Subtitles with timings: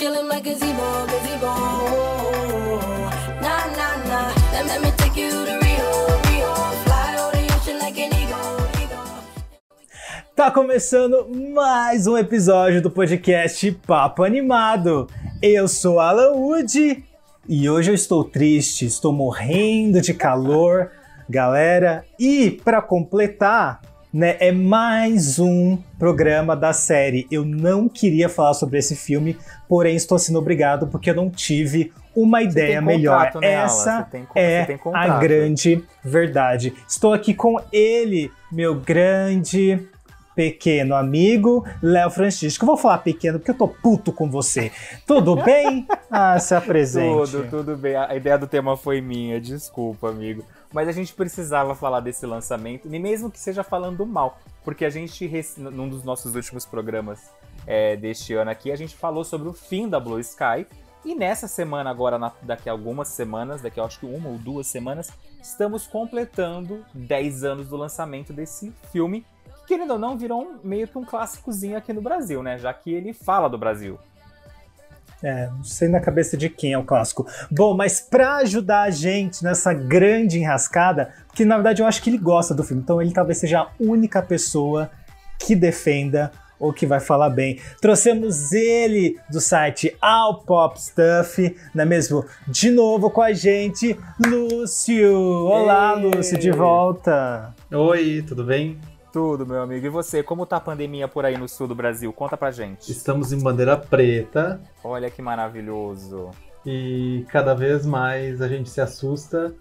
[0.00, 0.78] In my gazebo.
[3.42, 4.32] Nah, nah, nah.
[4.52, 6.54] Let, me take you to Rio, Rio.
[6.84, 8.68] Fly over the ocean like an eagle.
[10.36, 15.08] Tá começando mais um episódio do podcast Papo Animado.
[15.42, 17.04] Eu sou Alan Wood
[17.48, 20.92] e hoje eu estou triste, estou morrendo de calor,
[21.28, 22.04] galera.
[22.20, 23.80] E para completar,
[24.12, 27.26] né, é mais um programa da série.
[27.30, 29.36] Eu não queria falar sobre esse filme,
[29.68, 33.30] porém estou sendo obrigado porque eu não tive uma ideia melhor.
[33.40, 33.52] né?
[33.52, 36.74] Essa tem é a grande verdade.
[36.88, 39.78] Estou aqui com ele, meu grande
[40.34, 42.64] pequeno amigo, Léo Francisco.
[42.64, 44.70] Eu vou falar pequeno porque eu tô puto com você.
[45.06, 45.86] Tudo bem?
[46.10, 47.30] Ah, se apresente.
[47.32, 47.94] Tudo, tudo bem.
[47.94, 50.42] A ideia do tema foi minha, desculpa, amigo.
[50.72, 54.90] Mas a gente precisava falar desse lançamento, e mesmo que seja falando mal, porque a
[54.90, 57.30] gente, num dos nossos últimos programas
[57.66, 60.66] é, deste ano aqui, a gente falou sobre o fim da Blue Sky.
[61.04, 64.36] E nessa semana, agora, na- daqui a algumas semanas, daqui a acho que uma ou
[64.38, 65.10] duas semanas,
[65.40, 69.24] estamos completando 10 anos do lançamento desse filme,
[69.60, 72.58] que querendo ou não, virou um- meio que um clássicozinho aqui no Brasil, né?
[72.58, 73.98] Já que ele fala do Brasil.
[75.22, 77.26] É, não sei na cabeça de quem é o clássico.
[77.50, 82.10] Bom, mas pra ajudar a gente nessa grande enrascada, porque na verdade eu acho que
[82.10, 84.90] ele gosta do filme, então ele talvez seja a única pessoa
[85.38, 87.60] que defenda ou que vai falar bem.
[87.80, 92.24] Trouxemos ele do site All Pop Stuff, não é mesmo?
[92.46, 95.16] De novo com a gente, Lúcio.
[95.46, 96.02] Olá, Ei.
[96.02, 97.54] Lúcio, de volta.
[97.72, 98.78] Oi, tudo bem?
[99.18, 99.84] Tudo, meu amigo.
[99.84, 102.12] E você, como tá a pandemia por aí no sul do Brasil?
[102.12, 102.88] Conta pra gente.
[102.92, 106.30] Estamos em bandeira preta Olha que maravilhoso.
[106.64, 109.52] e cada vez mais a gente se assusta,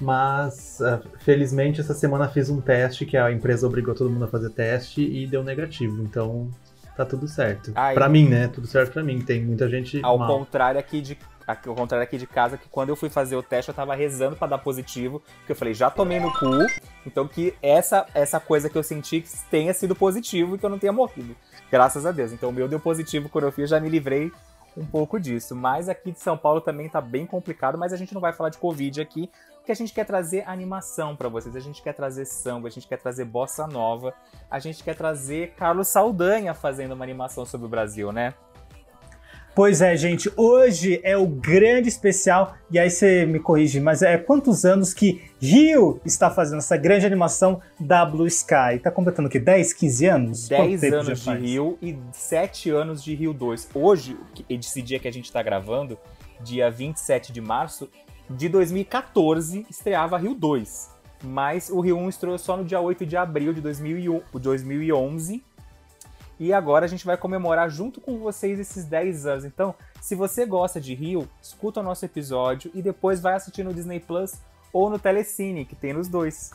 [0.00, 4.28] mas ah, felizmente essa semana fiz um teste que a empresa obrigou todo mundo a
[4.28, 6.50] fazer teste e deu negativo, então
[6.96, 7.70] tá tudo certo.
[7.76, 7.94] Ai.
[7.94, 8.48] Pra mim, né?
[8.48, 9.20] Tudo certo pra mim.
[9.20, 10.36] Tem muita gente Ao mal.
[10.36, 13.68] contrário aqui de ao contrário aqui de casa, que quando eu fui fazer o teste,
[13.68, 16.66] eu tava rezando pra dar positivo, porque eu falei, já tomei no cu,
[17.06, 20.70] então que essa essa coisa que eu senti que tenha sido positivo e que eu
[20.70, 21.36] não tenha morrido.
[21.70, 22.32] Graças a Deus.
[22.32, 24.32] Então o meu deu positivo quando eu fiz, já me livrei
[24.76, 25.54] um pouco disso.
[25.54, 28.50] Mas aqui de São Paulo também tá bem complicado, mas a gente não vai falar
[28.50, 32.24] de Covid aqui, porque a gente quer trazer animação pra vocês, a gente quer trazer
[32.24, 34.14] samba, a gente quer trazer bossa nova,
[34.50, 38.34] a gente quer trazer Carlos Saldanha fazendo uma animação sobre o Brasil, né?
[39.56, 44.18] Pois é, gente, hoje é o grande especial, e aí você me corrige, mas é
[44.18, 48.78] quantos anos que Rio está fazendo essa grande animação da Blue Sky?
[48.82, 49.38] Tá completando o quê?
[49.38, 50.48] 10, 15 anos?
[50.48, 51.34] Quanto 10 tempo anos de?
[51.36, 53.70] Rio e 7 anos de Rio 2.
[53.72, 55.96] Hoje, esse dia que a gente tá gravando,
[56.42, 57.88] dia 27 de março
[58.28, 60.90] de 2014, estreava Rio 2.
[61.24, 65.42] Mas o Rio 1 estreou só no dia 8 de abril de 2001 de 2011.
[66.38, 69.44] E agora a gente vai comemorar junto com vocês esses 10 anos.
[69.44, 73.72] Então, se você gosta de Rio, escuta o nosso episódio e depois vai assistir no
[73.72, 74.34] Disney Plus
[74.72, 76.50] ou no Telecine, que tem nos dois.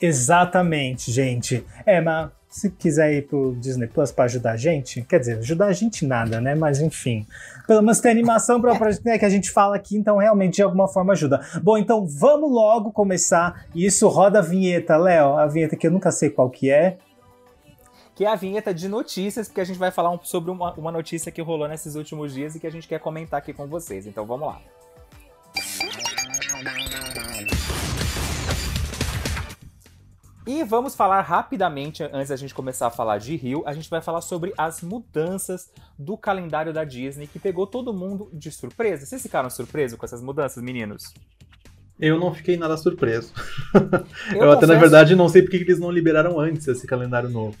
[0.00, 1.64] Exatamente, gente.
[1.86, 5.66] É, mas se quiser ir pro Disney Plus pra ajudar a gente, quer dizer, ajudar
[5.66, 6.54] a gente nada, né?
[6.54, 7.26] Mas enfim.
[7.66, 10.86] Pelo menos tem animação pra, né, que a gente fala aqui, então realmente de alguma
[10.86, 11.40] forma ajuda.
[11.62, 13.64] Bom, então vamos logo começar.
[13.74, 15.38] Isso roda a vinheta, Léo.
[15.38, 16.98] A vinheta que eu nunca sei qual que é.
[18.22, 20.92] Que é a vinheta de notícias, porque a gente vai falar um- sobre uma, uma
[20.92, 24.06] notícia que rolou nesses últimos dias e que a gente quer comentar aqui com vocês.
[24.06, 24.60] Então vamos lá.
[30.46, 34.00] E vamos falar rapidamente, antes da gente começar a falar de Rio, a gente vai
[34.00, 35.68] falar sobre as mudanças
[35.98, 39.04] do calendário da Disney que pegou todo mundo de surpresa.
[39.04, 41.12] Vocês ficaram surpresos com essas mudanças, meninos?
[41.98, 43.32] Eu não fiquei nada surpreso.
[44.32, 47.28] Eu Eu, até, na verdade, não sei porque que eles não liberaram antes esse calendário
[47.28, 47.56] novo.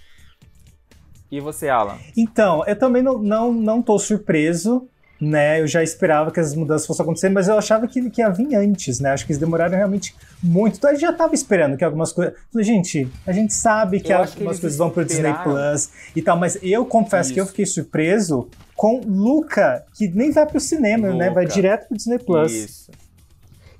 [1.32, 1.96] E você, Alan?
[2.14, 4.86] Então, eu também não, não, não tô surpreso,
[5.18, 5.62] né?
[5.62, 8.54] Eu já esperava que as mudanças fossem acontecer, mas eu achava que, que ia vir
[8.54, 9.12] antes, né?
[9.12, 10.76] Acho que eles demoraram realmente muito.
[10.76, 12.34] Então, eu já tava esperando que algumas coisas.
[12.52, 15.52] Falei, gente, a gente sabe que Eu algumas coisas vão pro Disney esperaram.
[15.54, 17.52] Plus e tal, mas eu confesso que eu Isso.
[17.52, 21.30] fiquei surpreso com Luca, que nem vai pro cinema, né?
[21.30, 21.54] Vai Luca.
[21.54, 22.52] direto pro Disney Plus.
[22.52, 22.92] Isso.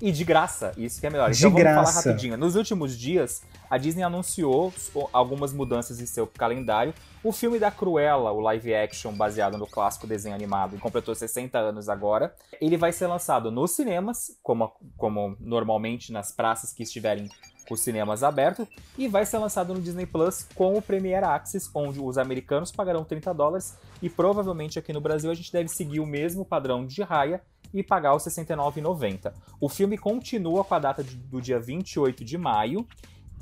[0.03, 1.31] E de graça, isso que é melhor.
[1.31, 1.93] De então vamos graça.
[1.93, 2.37] falar rapidinho.
[2.37, 4.73] Nos últimos dias, a Disney anunciou
[5.13, 6.93] algumas mudanças em seu calendário.
[7.23, 11.87] O filme da Cruella, o live action baseado no clássico desenho animado, completou 60 anos
[11.87, 12.35] agora.
[12.59, 17.29] Ele vai ser lançado nos cinemas, como, como normalmente nas praças que estiverem
[17.65, 18.67] com os cinemas abertos,
[18.97, 23.05] e vai ser lançado no Disney Plus com o Premiere Access, onde os americanos pagarão
[23.05, 27.01] 30 dólares e provavelmente aqui no Brasil a gente deve seguir o mesmo padrão de
[27.01, 27.41] raia
[27.73, 29.33] e pagar os R$ 69,90.
[29.59, 32.87] O filme continua com a data de- do dia 28 de maio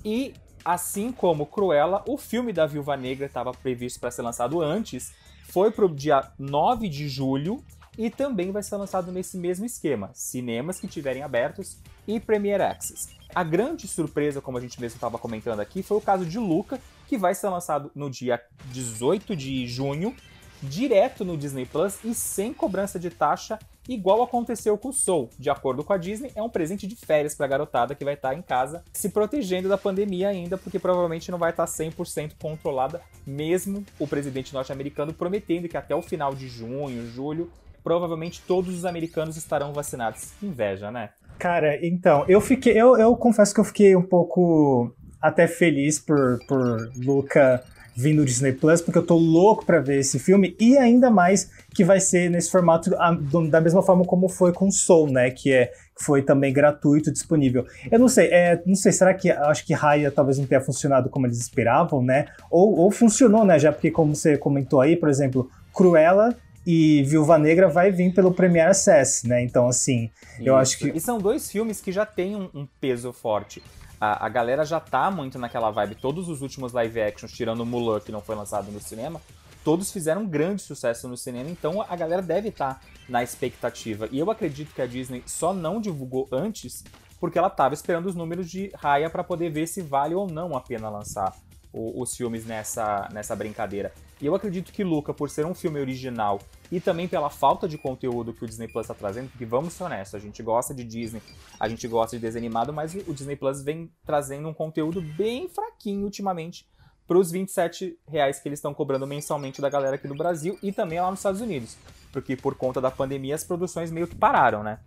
[0.06, 0.34] e,
[0.64, 5.14] assim como Cruella, o filme da Viúva Negra estava previsto para ser lançado antes,
[5.50, 7.64] foi para o dia 9 de julho
[7.98, 13.10] e também vai ser lançado nesse mesmo esquema: cinemas que estiverem abertos e Premiere Access.
[13.36, 16.80] A grande surpresa, como a gente mesmo estava comentando aqui, foi o caso de Luca,
[17.08, 18.42] que vai ser lançado no dia
[18.72, 20.16] 18 de junho,
[20.62, 23.58] direto no Disney Plus e sem cobrança de taxa,
[23.88, 25.30] igual aconteceu com o Soul.
[25.38, 28.14] De acordo com a Disney, é um presente de férias para a garotada que vai
[28.14, 33.02] estar em casa se protegendo da pandemia ainda, porque provavelmente não vai estar 100% controlada,
[33.26, 37.50] mesmo o presidente norte-americano prometendo que até o final de junho, julho,
[37.84, 40.32] provavelmente todos os americanos estarão vacinados.
[40.42, 41.10] Inveja, né?
[41.38, 42.80] Cara, então, eu fiquei.
[42.80, 47.64] Eu, eu confesso que eu fiquei um pouco até feliz por, por Luca
[47.96, 51.50] vindo do Disney Plus, porque eu tô louco pra ver esse filme, e ainda mais
[51.74, 55.30] que vai ser nesse formato a- do- da mesma forma como foi com Soul, né?
[55.32, 57.66] Que é foi também gratuito, disponível.
[57.92, 61.10] Eu não sei, é, não sei, será que acho que Raya talvez não tenha funcionado
[61.10, 62.26] como eles esperavam, né?
[62.50, 63.60] Ou, ou funcionou, né?
[63.60, 66.36] Já porque, como você comentou aí, por exemplo, Cruella
[66.66, 69.44] e Viúva Negra vai vir pelo Premiere Access, né?
[69.44, 70.10] Então, assim,
[70.40, 73.62] eu acho que E são dois filmes que já têm um, um peso forte.
[74.02, 75.94] A, a galera já tá muito naquela vibe.
[75.94, 79.22] Todos os últimos live actions, tirando o Mulan, que não foi lançado no cinema,
[79.64, 84.10] todos fizeram um grande sucesso no cinema, então a galera deve estar na expectativa.
[84.12, 86.84] E eu acredito que a Disney só não divulgou antes
[87.20, 90.58] porque ela estava esperando os números de Raya para poder ver se vale ou não
[90.58, 91.36] a pena lançar
[91.74, 93.92] o- os filmes nessa, nessa brincadeira.
[94.22, 96.40] E eu acredito que Luca, por ser um filme original
[96.72, 99.84] e também pela falta de conteúdo que o Disney Plus está trazendo, porque vamos ser
[99.86, 101.22] honestos, a gente gosta de Disney,
[101.60, 105.50] a gente gosta de desenho animado, mas o Disney Plus vem trazendo um conteúdo bem
[105.50, 106.68] fraquinho ultimamente
[107.08, 110.72] para os 27 reais que eles estão cobrando mensalmente da galera aqui do Brasil e
[110.72, 111.76] também lá nos Estados Unidos.
[112.14, 114.80] Porque por conta da pandemia as produções meio que pararam, né?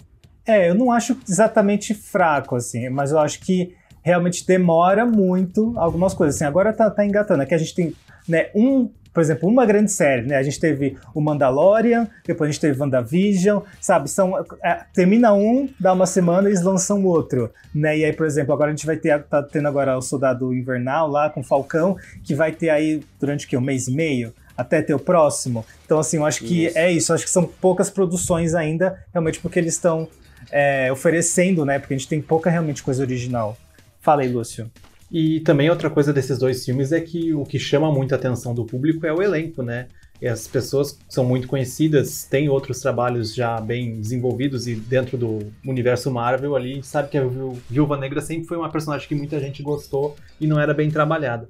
[0.47, 6.13] É, eu não acho exatamente fraco, assim, mas eu acho que realmente demora muito algumas
[6.13, 6.37] coisas.
[6.37, 7.43] Assim, agora tá, tá engatando.
[7.43, 7.95] É que a gente tem,
[8.29, 10.37] né, um, por exemplo, uma grande série, né?
[10.37, 14.11] A gente teve o Mandalorian, depois a gente teve WandaVision, sabe?
[14.11, 17.97] São, é, termina um, dá uma semana e eles lançam outro, né?
[17.97, 21.09] E aí, por exemplo, agora a gente vai ter, tá tendo agora o Soldado Invernal
[21.09, 23.57] lá com o Falcão, que vai ter aí durante o quê?
[23.57, 24.35] Um mês e meio?
[24.55, 25.65] Até ter o próximo.
[25.87, 26.79] Então, assim, eu acho que Isso.
[26.79, 27.11] é isso.
[27.11, 30.09] Eu acho que são poucas produções ainda, realmente porque eles estão
[30.53, 31.79] é, oferecendo, né?
[31.79, 33.57] Porque a gente tem pouca realmente coisa original.
[34.05, 34.71] Fala aí, Lúcio.
[35.11, 38.63] E também outra coisa desses dois filmes é que o que chama muita atenção do
[38.63, 39.89] público é o elenco, né?
[40.23, 46.11] As pessoas são muito conhecidas, têm outros trabalhos já bem desenvolvidos e dentro do universo
[46.11, 49.41] Marvel ali, a sabe que a Viú- Viúva Negra sempre foi uma personagem que muita
[49.41, 51.49] gente gostou e não era bem trabalhada.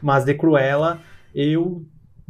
[0.00, 1.02] Mas de Cruella,
[1.34, 1.84] eu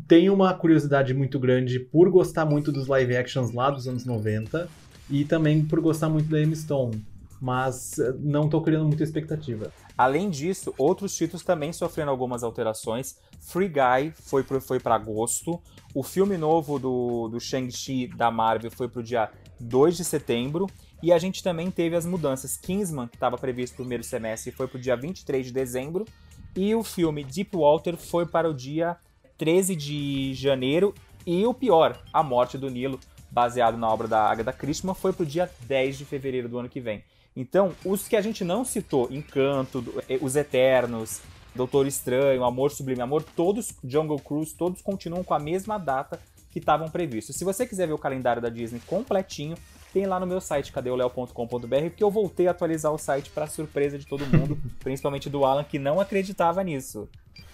[0.08, 4.68] tenho uma curiosidade muito grande por gostar muito dos live actions lá dos anos 90
[5.08, 7.04] e também por gostar muito da Emma Stone.
[7.40, 9.72] Mas eh, não tô criando muita expectativa.
[9.96, 13.16] Além disso, outros títulos também sofreram algumas alterações.
[13.40, 15.60] Free Guy foi para foi agosto.
[15.94, 20.66] O filme novo do, do Shang-Chi da Marvel foi para o dia 2 de setembro.
[21.02, 22.56] E a gente também teve as mudanças.
[22.56, 26.04] Kingsman, que estava previsto no primeiro semestre, foi para o dia 23 de dezembro.
[26.54, 28.96] E o filme Deep Water foi para o dia
[29.38, 30.94] 13 de janeiro.
[31.26, 32.98] E o pior, A Morte do Nilo,
[33.30, 36.68] baseado na obra da Agatha Christie, foi para o dia 10 de fevereiro do ano
[36.68, 37.02] que vem.
[37.36, 41.20] Então, os que a gente não citou, Encanto, eh, Os Eternos,
[41.54, 46.20] Doutor Estranho, Amor Sublime Amor, todos, Jungle Cruise, todos continuam com a mesma data
[46.50, 47.36] que estavam previstos.
[47.36, 49.56] Se você quiser ver o calendário da Disney completinho,
[49.92, 53.98] tem lá no meu site, cadeoleo.com.br, porque eu voltei a atualizar o site para surpresa
[53.98, 57.08] de todo mundo, principalmente do Alan, que não acreditava nisso.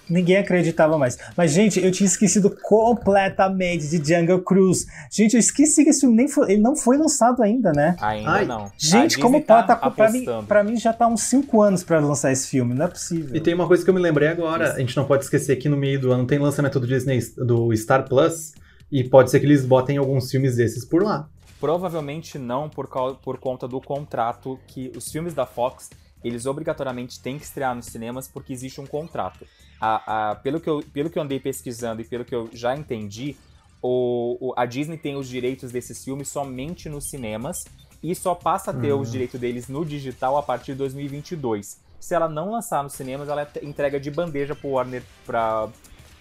[0.08, 1.18] Ninguém acreditava mais.
[1.36, 4.86] Mas, gente, eu tinha esquecido completamente de Jungle Cruise.
[5.10, 7.96] Gente, eu esqueci que esse filme nem foi, ele não foi lançado ainda, né?
[8.00, 8.70] Ainda Ai, não.
[8.78, 11.98] Gente, como tá pode tá, pra, mim, pra mim já tá uns 5 anos pra
[12.00, 13.34] lançar esse filme, não é possível.
[13.34, 15.68] E tem uma coisa que eu me lembrei agora, a gente não pode esquecer que
[15.68, 18.52] no meio do ano tem lançamento do Disney do Star Plus
[18.90, 21.28] e pode ser que eles botem alguns filmes desses por lá.
[21.60, 25.90] Provavelmente não por, cau- por conta do contrato que os filmes da Fox,
[26.22, 29.44] eles obrigatoriamente têm que estrear nos cinemas porque existe um contrato.
[29.80, 32.74] A, a- pelo, que eu, pelo que eu andei pesquisando e pelo que eu já
[32.76, 33.36] entendi,
[33.82, 37.64] o, o- a Disney tem os direitos desses filmes somente nos cinemas
[38.02, 39.00] e só passa a ter Uhum.
[39.00, 41.80] os direitos deles no digital a partir de 2022.
[42.00, 45.68] Se ela não lançar nos cinemas, ela entrega de bandeja pro Warner, pra,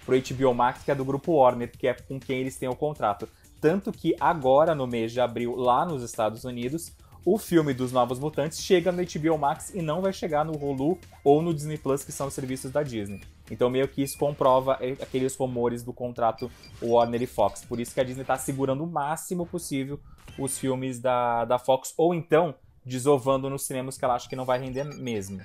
[0.05, 2.75] pro HBO Max, que é do grupo Warner, que é com quem eles têm o
[2.75, 3.27] contrato.
[3.61, 6.91] Tanto que agora, no mês de abril, lá nos Estados Unidos,
[7.25, 10.99] o filme dos Novos Mutantes chega no HBO Max e não vai chegar no Hulu
[11.23, 13.21] ou no Disney Plus, que são os serviços da Disney.
[13.49, 16.51] Então meio que isso comprova eh, aqueles rumores do contrato
[16.81, 17.65] Warner e Fox.
[17.65, 19.99] Por isso que a Disney tá segurando o máximo possível
[20.37, 22.53] os filmes da, da Fox, ou então
[22.85, 25.41] desovando nos cinemas que ela acha que não vai render mesmo.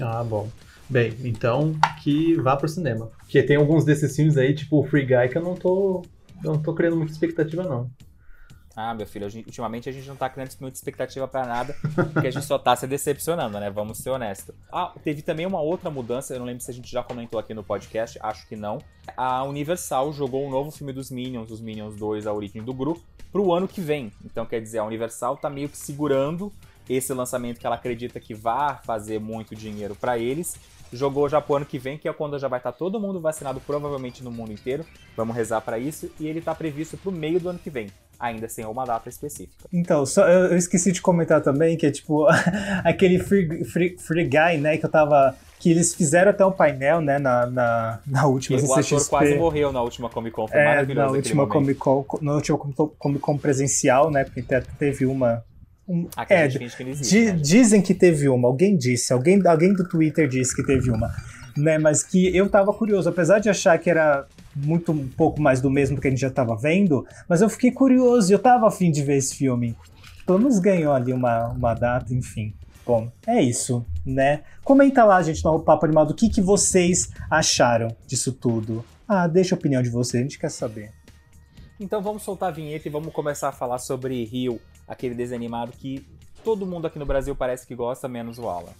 [0.00, 0.48] Ah, bom.
[0.88, 3.10] Bem, então que vá pro cinema.
[3.18, 6.02] Porque tem alguns desses filmes aí, tipo o Free Guy, que eu não tô.
[6.42, 7.90] Eu não tô criando muita expectativa, não.
[8.74, 11.76] Ah, meu filho, a gente- ultimamente a gente não tá criando muita expectativa pra nada,
[12.12, 13.70] porque a gente só tá se decepcionando, né?
[13.70, 14.54] Vamos ser honestos.
[14.72, 17.52] Ah, teve também uma outra mudança, eu não lembro se a gente já comentou aqui
[17.52, 18.78] no podcast, acho que não.
[19.16, 23.02] A Universal jogou um novo filme dos Minions, os Minions 2, A Origem do Grupo,
[23.30, 24.10] pro ano que vem.
[24.24, 26.50] Então, quer dizer, a Universal tá meio que segurando
[26.88, 30.56] esse lançamento que ela acredita que vai fazer muito dinheiro pra eles.
[30.92, 33.60] Jogou já pro ano que vem, que é quando já vai estar todo mundo vacinado,
[33.60, 34.84] provavelmente no mundo inteiro.
[35.16, 36.10] Vamos rezar pra isso.
[36.20, 37.86] E ele tá previsto pro meio do ano que vem,
[38.22, 39.64] ainda sem uma data específica.
[39.72, 42.26] Então, só, eu, eu esqueci de comentar também que é tipo
[42.84, 44.78] aquele free, free, free Guy, né?
[44.78, 45.34] Que eu tava.
[45.58, 47.18] Que eles fizeram até um painel, né?
[47.18, 49.10] Na, na, na última o ator CCXP.
[49.10, 51.46] quase morreu na última Comic Con, foi É, maravilhoso na última.
[51.46, 52.58] Comic Con, na última
[52.98, 54.24] Comic Con- presencial, né?
[54.24, 55.44] Porque te- teve uma.
[55.88, 57.32] um- Ah, é, que não existe, né?
[57.40, 61.10] dizem que teve uma, alguém disse, alguém, alguém do Twitter disse que teve uma.
[61.56, 65.60] Né, mas que eu tava curioso, apesar de achar que era muito um pouco mais
[65.60, 68.66] do mesmo que a gente já tava vendo, mas eu fiquei curioso e eu tava
[68.66, 69.76] afim de ver esse filme.
[70.26, 72.54] Pelo menos ganhou ali uma, uma data, enfim.
[72.84, 74.42] Bom, é isso, né?
[74.64, 78.84] Comenta lá, gente, no Papo Animado, o que, que vocês acharam disso tudo.
[79.06, 80.92] Ah, deixa a opinião de vocês, a gente quer saber.
[81.78, 85.72] Então vamos soltar a vinheta e vamos começar a falar sobre Rio, aquele desenho animado
[85.72, 86.04] que
[86.44, 88.72] todo mundo aqui no Brasil parece que gosta, menos o Alan.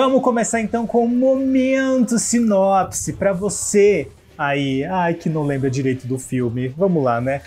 [0.00, 4.06] Vamos começar então com o momento sinopse para você
[4.38, 6.68] aí, ai que não lembra direito do filme.
[6.68, 7.42] Vamos lá, né?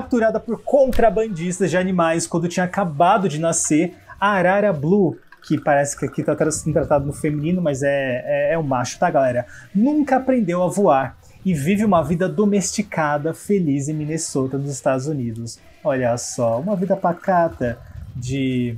[0.00, 5.98] Capturada por contrabandistas de animais quando tinha acabado de nascer a arara blue, que parece
[5.98, 9.46] que aqui está sendo tratado no feminino, mas é, é, é um macho, tá, galera?
[9.74, 15.58] Nunca aprendeu a voar e vive uma vida domesticada, feliz em Minnesota, nos Estados Unidos.
[15.84, 17.78] Olha só, uma vida pacata
[18.14, 18.76] de.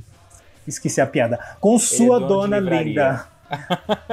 [0.67, 1.41] Esqueci a piada.
[1.61, 3.32] Com sua dono de dona linda.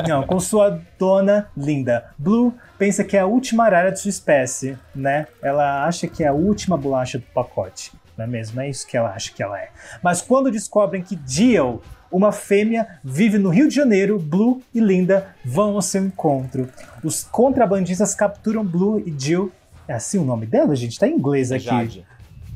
[0.07, 2.05] Não, com sua dona linda.
[2.17, 5.27] Blue pensa que é a última arara de sua espécie, né?
[5.41, 8.59] Ela acha que é a última bolacha do pacote, não é mesmo?
[8.61, 9.69] É isso que ela acha que ela é.
[10.01, 11.81] Mas quando descobrem que Jill,
[12.11, 16.69] uma fêmea, vive no Rio de Janeiro, Blue e Linda vão ao seu encontro.
[17.03, 19.51] Os contrabandistas capturam Blue e Jill.
[19.87, 20.99] É assim o nome dela, gente?
[20.99, 21.65] Tá em inglês É aqui.
[21.65, 22.05] Jade.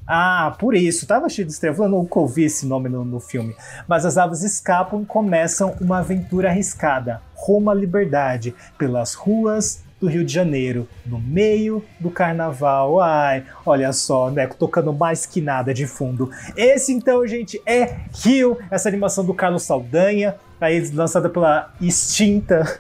[0.07, 1.07] Ah, por isso.
[1.07, 1.79] Tava cheio de estrelas.
[1.79, 3.55] Eu nunca ouvi esse nome no, no filme.
[3.87, 10.07] Mas as aves escapam e começam uma aventura arriscada, rumo à liberdade, pelas ruas do
[10.07, 12.99] Rio de Janeiro, no meio do carnaval.
[12.99, 14.47] Ai, olha só, né?
[14.47, 16.29] Tocando mais que nada de fundo.
[16.57, 22.79] Esse então, gente, é Rio, essa animação do Carlos Saldanha, aí lançada pela extinta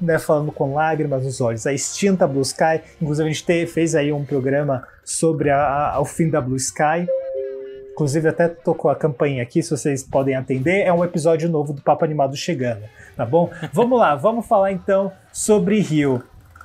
[0.00, 1.66] né, falando com lágrimas nos olhos.
[1.66, 6.00] A extinta Blue Sky, inclusive a gente te- fez aí um programa sobre a, a-
[6.00, 7.06] o fim da Blue Sky.
[7.92, 10.80] Inclusive até tocou a campainha aqui, se vocês podem atender.
[10.86, 12.82] É um episódio novo do Papo Animado chegando,
[13.16, 13.50] tá bom?
[13.72, 16.22] Vamos lá, vamos falar então sobre Rio.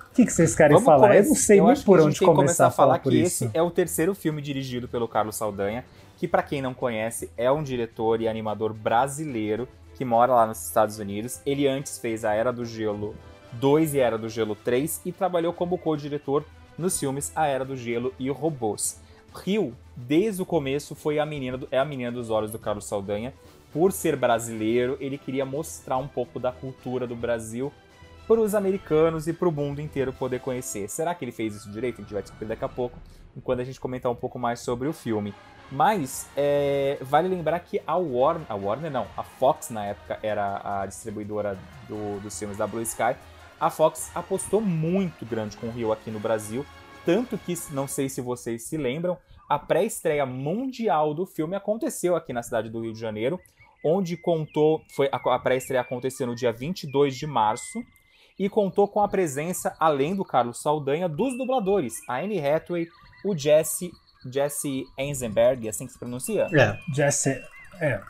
[0.10, 1.10] O que, que vocês querem Vamos falar?
[1.16, 3.44] Eu come- não sei eu nem por onde que começar a falar, por que isso.
[3.46, 5.84] esse é o terceiro filme dirigido pelo Carlos Saldanha,
[6.18, 10.66] que pra quem não conhece, é um diretor e animador brasileiro que mora lá nos
[10.66, 11.40] Estados Unidos.
[11.46, 13.14] Ele antes fez A Era do Gelo
[13.54, 16.44] 2 e A Era do Gelo 3 e trabalhou como co-diretor
[16.78, 19.00] nos filmes A Era do Gelo e Robôs.
[19.44, 22.86] Rio, desde o começo, foi a menina do- é a menina dos olhos do Carlos
[22.86, 23.34] Saldanha.
[23.72, 27.72] Por ser brasileiro, ele queria mostrar um pouco da cultura do Brasil
[28.28, 30.90] para os americanos e para o mundo inteiro poder conhecer.
[30.90, 32.00] Será que ele fez isso direito?
[32.00, 32.98] A gente vai descobrir daqui a pouco,
[33.36, 35.34] enquanto a gente comentar um pouco mais sobre o filme.
[35.72, 40.62] Mas é, vale lembrar que a Warner, a Warner não, a Fox na época era
[40.82, 41.58] a distribuidora
[41.88, 43.16] do, dos filmes da Blue Sky.
[43.60, 46.66] A Fox apostou muito grande com o Rio aqui no Brasil,
[47.06, 49.18] tanto que não sei se vocês se lembram,
[49.50, 53.40] a pré-estreia mundial do filme aconteceu aqui na cidade do Rio de Janeiro,
[53.84, 57.82] onde contou, foi a pré-estreia aconteceu no dia 22 de março
[58.38, 62.88] e contou com a presença, além do Carlos Saldanha, dos dubladores, a Anne Hathaway,
[63.26, 63.92] o Jesse
[64.32, 66.48] Jesse Eisenberg, assim que se pronuncia?
[66.54, 66.78] É.
[66.94, 67.42] Jesse.
[67.80, 68.02] É.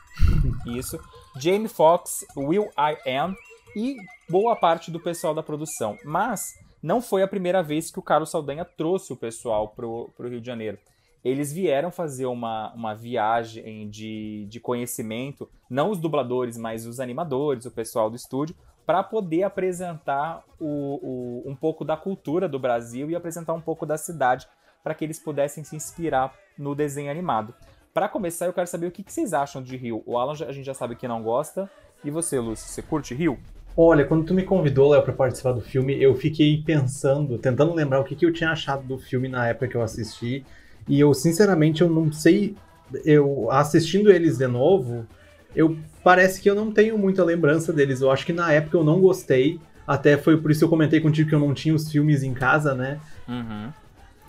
[0.66, 1.00] Isso.
[1.38, 3.36] Jamie Foxx, Will I Am
[3.76, 3.98] e
[4.30, 5.98] boa parte do pessoal da produção.
[6.04, 10.30] Mas não foi a primeira vez que o Carlos Saldanha trouxe o pessoal pro, pro
[10.30, 10.78] Rio de Janeiro.
[11.24, 17.66] Eles vieram fazer uma, uma viagem de, de conhecimento, não os dubladores, mas os animadores,
[17.66, 18.56] o pessoal do estúdio,
[18.86, 23.86] para poder apresentar o, o, um pouco da cultura do Brasil e apresentar um pouco
[23.86, 24.48] da cidade
[24.82, 27.54] para que eles pudessem se inspirar no desenho animado.
[27.94, 30.04] Para começar, eu quero saber o que, que, vocês acham de Rio.
[30.06, 31.70] O Alan a gente já sabe que não gosta.
[32.06, 33.38] E você, Lúcio, você curte Rio?
[33.80, 38.00] Olha, quando tu me convidou, Léo, para participar do filme, eu fiquei pensando, tentando lembrar
[38.00, 40.44] o que, que eu tinha achado do filme na época que eu assisti.
[40.88, 42.56] E eu, sinceramente, eu não sei.
[43.06, 45.06] Eu assistindo eles de novo,
[45.56, 48.02] eu parece que eu não tenho muita lembrança deles.
[48.02, 49.60] Eu acho que na época eu não gostei.
[49.86, 52.34] Até foi por isso que eu comentei contigo que eu não tinha os filmes em
[52.34, 53.00] casa, né?
[53.28, 53.72] Uhum.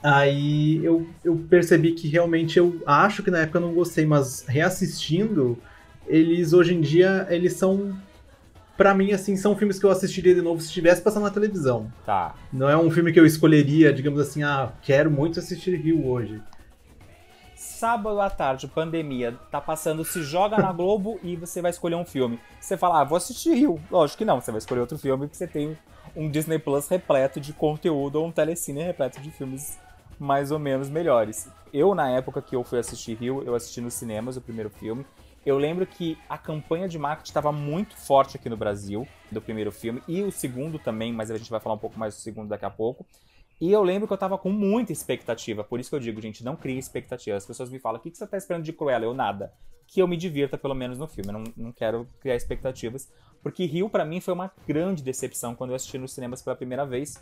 [0.02, 4.45] Aí eu, eu percebi que realmente eu acho que na época eu não gostei, mas
[4.47, 5.59] reassistindo,
[6.07, 7.97] eles hoje em dia, eles são.
[8.78, 11.92] Pra mim, assim, são filmes que eu assistiria de novo se estivesse passando na televisão.
[12.06, 12.37] Tá.
[12.52, 16.40] Não é um filme que eu escolheria, digamos assim, ah, quero muito assistir Rio hoje.
[17.56, 22.04] Sábado à tarde, pandemia, tá passando, se joga na Globo e você vai escolher um
[22.04, 22.38] filme.
[22.61, 23.80] Você fala, ah, vou assistir Rio.
[23.90, 25.76] Lógico que não, você vai escolher outro filme porque você tem
[26.14, 29.76] um Disney Plus repleto de conteúdo ou um telecine repleto de filmes
[30.20, 31.49] mais ou menos melhores.
[31.73, 35.04] Eu, na época que eu fui assistir Rio, eu assisti nos cinemas o primeiro filme.
[35.45, 39.73] Eu lembro que a campanha de marketing estava muito forte aqui no Brasil, do primeiro
[39.73, 42.48] filme, e o segundo também, mas a gente vai falar um pouco mais do segundo
[42.48, 43.07] daqui a pouco.
[43.61, 46.44] E eu lembro que eu estava com muita expectativa, por isso que eu digo, gente,
[46.44, 47.37] não crie expectativa.
[47.37, 49.05] As pessoas me falam, o que, você está esperando de Cruella?
[49.05, 49.53] Eu, nada.
[49.87, 51.31] Que eu me divirta, pelo menos, no filme.
[51.31, 53.11] Eu não, não quero criar expectativas.
[53.42, 56.85] Porque Rio, para mim, foi uma grande decepção quando eu assisti nos cinemas pela primeira
[56.85, 57.20] vez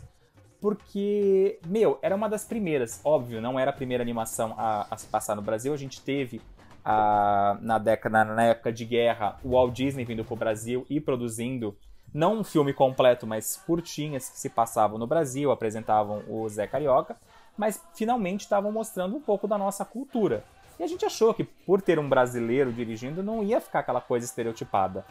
[0.59, 5.07] porque, meu, era uma das primeiras, óbvio, não era a primeira animação a, a se
[5.07, 5.73] passar no Brasil.
[5.73, 6.41] A gente teve
[6.89, 11.75] a, na década, na época de guerra, o Walt Disney vindo pro Brasil e produzindo
[12.13, 17.17] não um filme completo, mas curtinhas que se passavam no Brasil, apresentavam o Zé Carioca,
[17.57, 20.45] mas finalmente estavam mostrando um pouco da nossa cultura.
[20.79, 24.25] E a gente achou que por ter um brasileiro dirigindo não ia ficar aquela coisa
[24.25, 25.03] estereotipada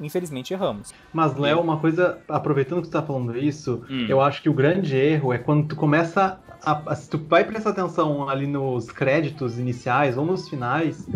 [0.00, 0.92] infelizmente erramos.
[1.12, 4.06] Mas, Léo, uma coisa, aproveitando que tu tá falando isso, hum.
[4.08, 7.70] eu acho que o grande erro é quando tu começa a, Se tu vai prestar
[7.70, 11.08] atenção ali nos créditos iniciais ou nos finais,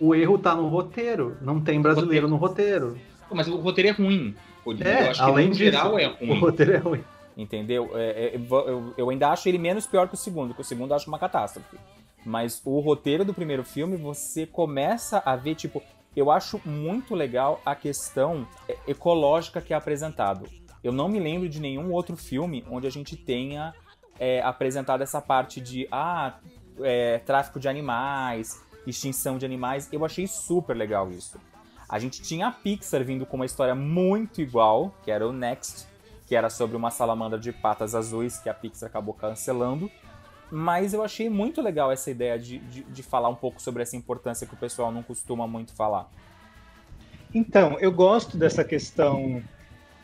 [0.00, 1.36] o erro tá no roteiro.
[1.40, 2.28] Não tem brasileiro roteiro.
[2.28, 2.98] no roteiro.
[3.32, 4.34] Mas o roteiro é ruim.
[4.80, 6.30] É, eu acho além que disso, geral é ruim.
[6.30, 7.04] O roteiro é ruim.
[7.36, 7.90] Entendeu?
[7.94, 10.90] É, é, eu, eu ainda acho ele menos pior que o segundo, porque o segundo
[10.90, 11.76] eu acho uma catástrofe.
[12.24, 15.82] Mas o roteiro do primeiro filme, você começa a ver, tipo,
[16.16, 18.46] eu acho muito legal a questão
[18.86, 20.46] ecológica que é apresentado.
[20.82, 23.74] Eu não me lembro de nenhum outro filme onde a gente tenha
[24.18, 26.34] é, apresentado essa parte de ah,
[26.80, 29.88] é, tráfico de animais, extinção de animais.
[29.92, 31.38] Eu achei super legal isso.
[31.88, 35.86] A gente tinha a Pixar vindo com uma história muito igual, que era o Next,
[36.26, 39.90] que era sobre uma salamandra de patas azuis que a Pixar acabou cancelando.
[40.56, 43.96] Mas eu achei muito legal essa ideia de, de, de, falar um pouco sobre essa
[43.96, 46.08] importância que o pessoal não costuma muito falar.
[47.34, 49.42] Então, eu gosto dessa questão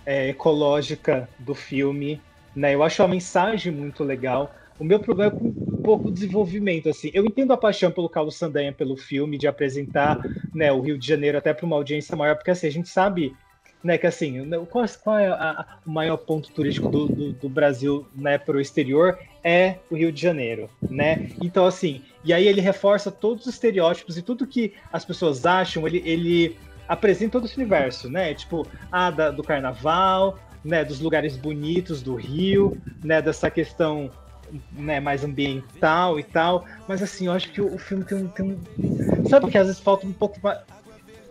[0.05, 2.21] é, ecológica do filme,
[2.53, 2.75] né?
[2.75, 4.53] Eu acho a mensagem muito legal.
[4.77, 7.13] O meu problema é com um pouco desenvolvimento, assim.
[7.15, 10.19] Eu entendo a paixão pelo Carlos Sandanha pelo filme, de apresentar
[10.53, 13.37] né, o Rio de Janeiro até para uma audiência maior, porque assim, a gente sabe
[13.83, 17.49] né, que assim, qual, qual é a, a, o maior ponto turístico do, do, do,
[17.49, 19.19] Brasil né, para o exterior?
[19.43, 21.31] É o Rio de Janeiro, né?
[21.41, 25.87] Então, assim, e aí ele reforça todos os estereótipos e tudo que as pessoas acham,
[25.87, 28.35] ele, ele apresenta todo esse universo, né?
[28.35, 34.11] Tipo, ah, da, do carnaval, né, dos lugares bonitos do Rio, né, dessa questão
[34.73, 36.65] né, mais ambiental e tal.
[36.89, 39.29] Mas assim, eu acho que o, o filme tem um, tem um.
[39.29, 40.39] Sabe que às vezes falta um pouco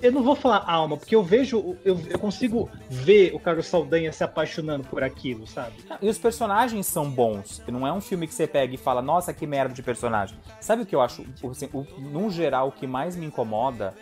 [0.02, 4.12] eu não vou falar alma, porque eu vejo, eu, eu, consigo ver o Carlos Saldanha
[4.12, 5.74] se apaixonando por aquilo, sabe?
[6.02, 7.62] E os personagens são bons.
[7.68, 10.38] Não é um filme que você pega e fala, nossa, que merda de personagem.
[10.62, 11.26] Sabe o que eu acho?
[11.50, 13.94] Assim, o, no geral, o que mais me incomoda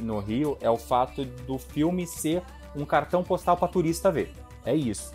[0.00, 2.42] no Rio é o fato do filme ser
[2.74, 4.32] um cartão postal para turista ver.
[4.64, 5.12] É isso.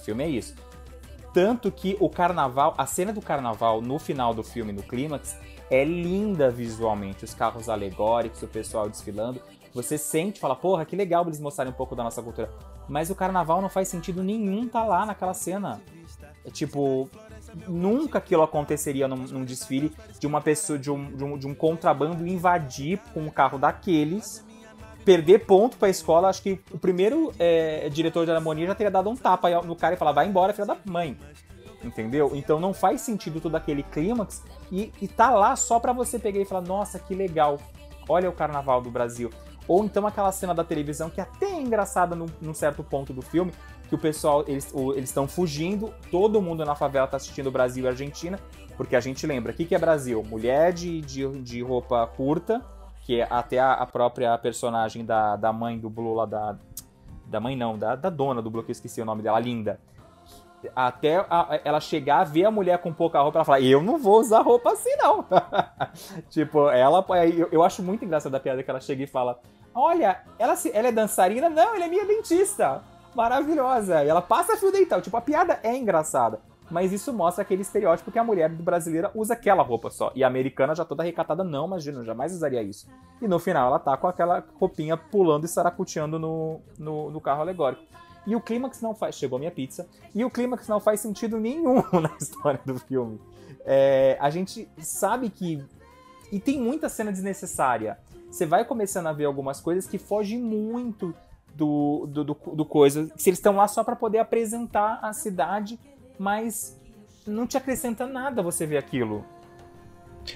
[0.00, 0.54] filme é isso.
[1.32, 5.36] Tanto que o carnaval, a cena do carnaval no final do filme, no clímax,
[5.70, 7.24] é linda visualmente.
[7.24, 9.40] Os carros alegóricos, o pessoal desfilando.
[9.82, 12.50] Você sente, fala, porra, que legal eles mostrarem um pouco da nossa cultura.
[12.88, 15.80] Mas o carnaval não faz sentido nenhum tá lá naquela cena.
[16.44, 17.08] É tipo,
[17.66, 21.54] nunca aquilo aconteceria num, num desfile de uma pessoa, de um, de um, de um
[21.54, 24.46] contrabando invadir com um carro daqueles
[25.08, 29.08] perder ponto pra escola, acho que o primeiro é, diretor de harmonia já teria dado
[29.08, 31.16] um tapa no cara e falar, vai embora, filha da mãe.
[31.82, 32.32] Entendeu?
[32.34, 36.40] Então não faz sentido todo aquele clímax e, e tá lá só pra você pegar
[36.40, 37.58] e falar, nossa, que legal.
[38.06, 39.30] Olha o carnaval do Brasil.
[39.68, 43.20] Ou então aquela cena da televisão que até é engraçada num, num certo ponto do
[43.20, 43.52] filme,
[43.88, 48.38] que o pessoal, eles estão fugindo, todo mundo na favela tá assistindo Brasil e Argentina,
[48.76, 50.22] porque a gente lembra, o que, que é Brasil?
[50.22, 52.62] Mulher de, de, de roupa curta,
[53.02, 56.56] que é até a, a, própria personagem da, da mãe do Blue lá, da,
[57.26, 59.80] da mãe não, da, da dona do Blue, que eu esqueci o nome dela, Linda.
[60.74, 64.20] Até a, ela chegar, ver a mulher com pouca roupa, ela fala, eu não vou
[64.20, 65.24] usar roupa assim não.
[66.28, 67.04] tipo, ela,
[67.34, 69.40] eu, eu acho muito engraçada a piada que ela chega e fala,
[69.78, 71.48] olha, ela, ela é dançarina?
[71.48, 72.82] Não, ela é minha dentista.
[73.14, 74.04] Maravilhosa.
[74.04, 75.00] E ela passa fio dental.
[75.00, 76.40] Tipo, a piada é engraçada.
[76.70, 80.12] Mas isso mostra aquele estereótipo que a mulher brasileira usa aquela roupa só.
[80.14, 82.86] E a americana já toda recatada, não, imagina, jamais usaria isso.
[83.22, 87.40] E no final ela tá com aquela roupinha pulando e saracuteando no, no, no carro
[87.40, 87.82] alegórico.
[88.26, 89.14] E o clímax não faz.
[89.14, 89.88] Chegou minha pizza.
[90.14, 93.18] E o clímax não faz sentido nenhum na história do filme.
[93.64, 95.64] É, a gente sabe que.
[96.30, 97.98] E tem muita cena desnecessária.
[98.30, 101.14] Você vai começando a ver algumas coisas que fogem muito
[101.54, 103.10] do, do, do, do coisa.
[103.16, 105.78] Se eles estão lá só para poder apresentar a cidade,
[106.18, 106.78] mas
[107.26, 109.24] não te acrescenta nada você ver aquilo.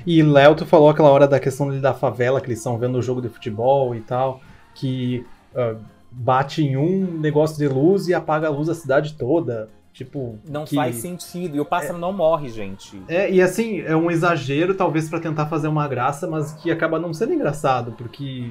[0.07, 3.03] E Léo, tu falou aquela hora da questão da favela, que eles estão vendo o
[3.03, 4.41] jogo de futebol e tal,
[4.75, 5.79] que uh,
[6.11, 9.69] bate em um negócio de luz e apaga a luz da cidade toda.
[9.93, 10.39] Tipo.
[10.49, 10.75] Não que...
[10.75, 11.57] faz sentido.
[11.57, 12.01] E o pássaro é...
[12.01, 13.03] não morre, gente.
[13.09, 16.99] É, e assim, é um exagero, talvez, para tentar fazer uma graça, mas que acaba
[16.99, 18.51] não sendo engraçado, porque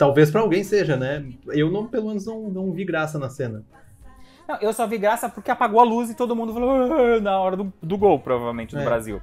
[0.00, 1.22] Talvez para alguém seja, né?
[1.48, 3.62] Eu não, pelo menos não, não vi graça na cena.
[4.48, 7.38] Não, eu só vi graça porque apagou a luz e todo mundo falou ah", na
[7.38, 8.84] hora do, do gol, provavelmente, do é.
[8.86, 9.20] Brasil.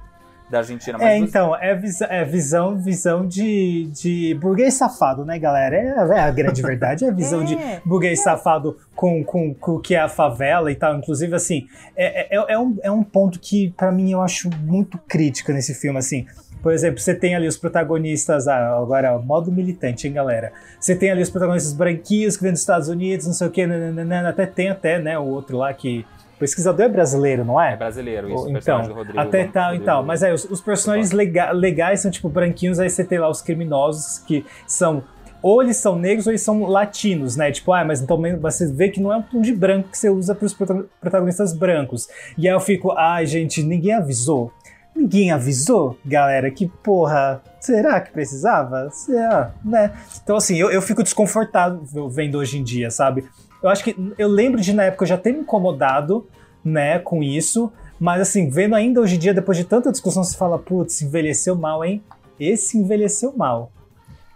[0.50, 0.96] Da Argentina.
[0.96, 1.24] Mas é, você...
[1.24, 5.76] então, é, vis é visão, visão de, de burguês safado, né, galera?
[5.76, 9.72] É, é a grande verdade, é a visão é, de burguês safado com, com, com
[9.72, 10.96] o que é a favela e tal.
[10.96, 14.98] Inclusive, assim, é, é, é, um, é um ponto que, para mim, eu acho muito
[15.06, 16.26] crítico nesse filme, assim
[16.62, 20.52] por exemplo, você tem ali os protagonistas, ah, agora, modo militante, hein, galera?
[20.80, 23.66] Você tem ali os protagonistas branquinhos que vêm dos Estados Unidos, não sei o quê,
[23.66, 26.04] nananana, até tem até, né, o outro lá que
[26.38, 27.74] pesquisador é brasileiro, não é?
[27.74, 28.48] É brasileiro, isso.
[28.48, 30.02] Então, Rodrigo, até tal, então.
[30.02, 33.42] Mas aí, os, os personagens lega legais são tipo branquinhos, aí você tem lá os
[33.42, 35.02] criminosos que são
[35.42, 37.50] ou eles são negros ou eles são latinos, né?
[37.52, 40.10] Tipo, ah, mas então você vê que não é um tom de branco que você
[40.10, 40.54] usa para os
[41.00, 42.08] protagonistas brancos.
[42.36, 44.52] E aí eu fico, ai, ah, gente, ninguém avisou.
[44.94, 48.90] Ninguém avisou, galera, que porra, será que precisava?
[48.90, 49.92] Será, né?
[50.20, 53.24] Então, assim, eu, eu fico desconfortável vendo hoje em dia, sabe?
[53.62, 56.28] Eu acho que eu lembro de na época eu já ter me incomodado,
[56.64, 60.36] né, com isso, mas assim, vendo ainda hoje em dia, depois de tanta discussão, você
[60.36, 62.02] fala, putz, envelheceu mal, hein?
[62.38, 63.72] Esse envelheceu mal.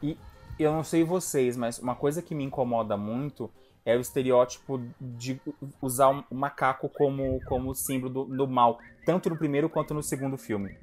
[0.02, 0.16] E
[0.58, 3.50] eu não sei vocês, mas uma coisa que me incomoda muito
[3.84, 5.40] é o estereótipo de
[5.80, 10.02] usar o um macaco como, como símbolo do, do, mal, tanto no primeiro quanto no
[10.02, 10.76] segundo filme.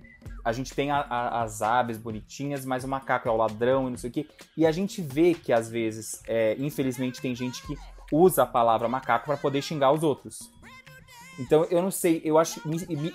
[0.44, 3.92] A gente tem a, a, as aves bonitinhas, mas o macaco é o ladrão e
[3.92, 4.28] não sei o quê.
[4.56, 7.78] E a gente vê que às vezes, é, infelizmente, tem gente que
[8.12, 10.52] usa a palavra macaco para poder xingar os outros.
[11.40, 12.62] Então eu não sei, eu acho,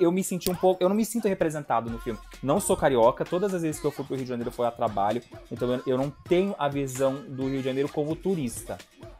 [0.00, 2.18] eu me senti um pouco, eu não me sinto representado no filme.
[2.42, 4.70] Não sou carioca, todas as vezes que eu fui pro Rio de Janeiro foi a
[4.70, 8.78] trabalho, então eu, eu não tenho a visão do Rio de Janeiro como turista.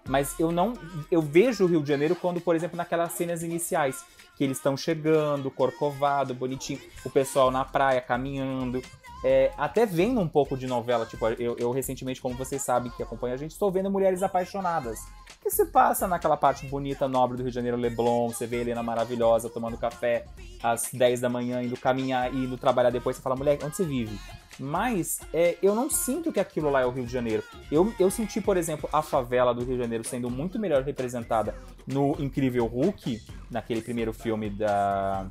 [0.09, 0.73] Mas eu não,
[1.11, 4.05] eu vejo o Rio de Janeiro quando, por exemplo, naquelas cenas iniciais,
[4.37, 8.83] que eles estão chegando, corcovado, bonitinho, o pessoal na praia caminhando,
[9.25, 13.03] é, até vendo um pouco de novela, tipo, eu, eu, recentemente, como vocês sabem que
[13.03, 15.01] acompanham a gente, estou vendo Mulheres Apaixonadas,
[15.45, 18.83] que se passa naquela parte bonita, nobre do Rio de Janeiro, Leblon, você vê Helena
[18.83, 20.25] maravilhosa tomando café
[20.63, 24.19] às 10 da manhã, indo caminhar, indo trabalhar depois, você fala, mulher, onde você vive?
[24.59, 27.43] Mas é, eu não sinto que aquilo lá é o Rio de Janeiro.
[27.71, 31.55] Eu, eu senti, por exemplo, a favela do Rio de Janeiro sendo muito melhor representada
[31.87, 35.27] no Incrível Hulk, naquele primeiro filme da,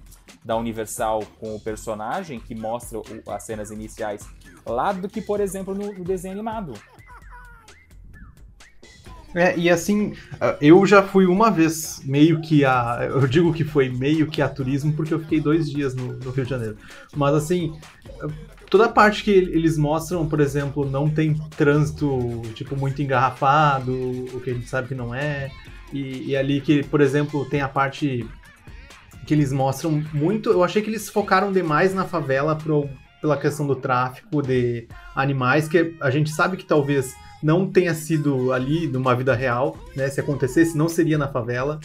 [0.46, 4.28] da Universal com o personagem, que mostra o, as cenas iniciais
[4.64, 6.74] lá, do que, por exemplo, no, no desenho animado.
[9.36, 10.14] É, e assim,
[10.62, 13.08] eu já fui uma vez meio que a.
[13.10, 16.32] Eu digo que foi meio que a turismo, porque eu fiquei dois dias no, no
[16.32, 16.78] Rio de Janeiro.
[17.16, 17.74] Mas assim,
[18.70, 23.92] toda a parte que eles mostram, por exemplo, não tem trânsito, tipo, muito engarrafado,
[24.34, 25.50] o que a gente sabe que não é.
[25.92, 28.28] E, e ali que, por exemplo, tem a parte
[29.26, 30.52] que eles mostram muito.
[30.52, 32.90] Eu achei que eles focaram demais na favela pro,
[33.22, 38.54] pela questão do tráfico de animais, que a gente sabe que talvez não tenha sido
[38.54, 40.10] ali numa vida real, né?
[40.10, 41.80] Se acontecesse, não seria na favela.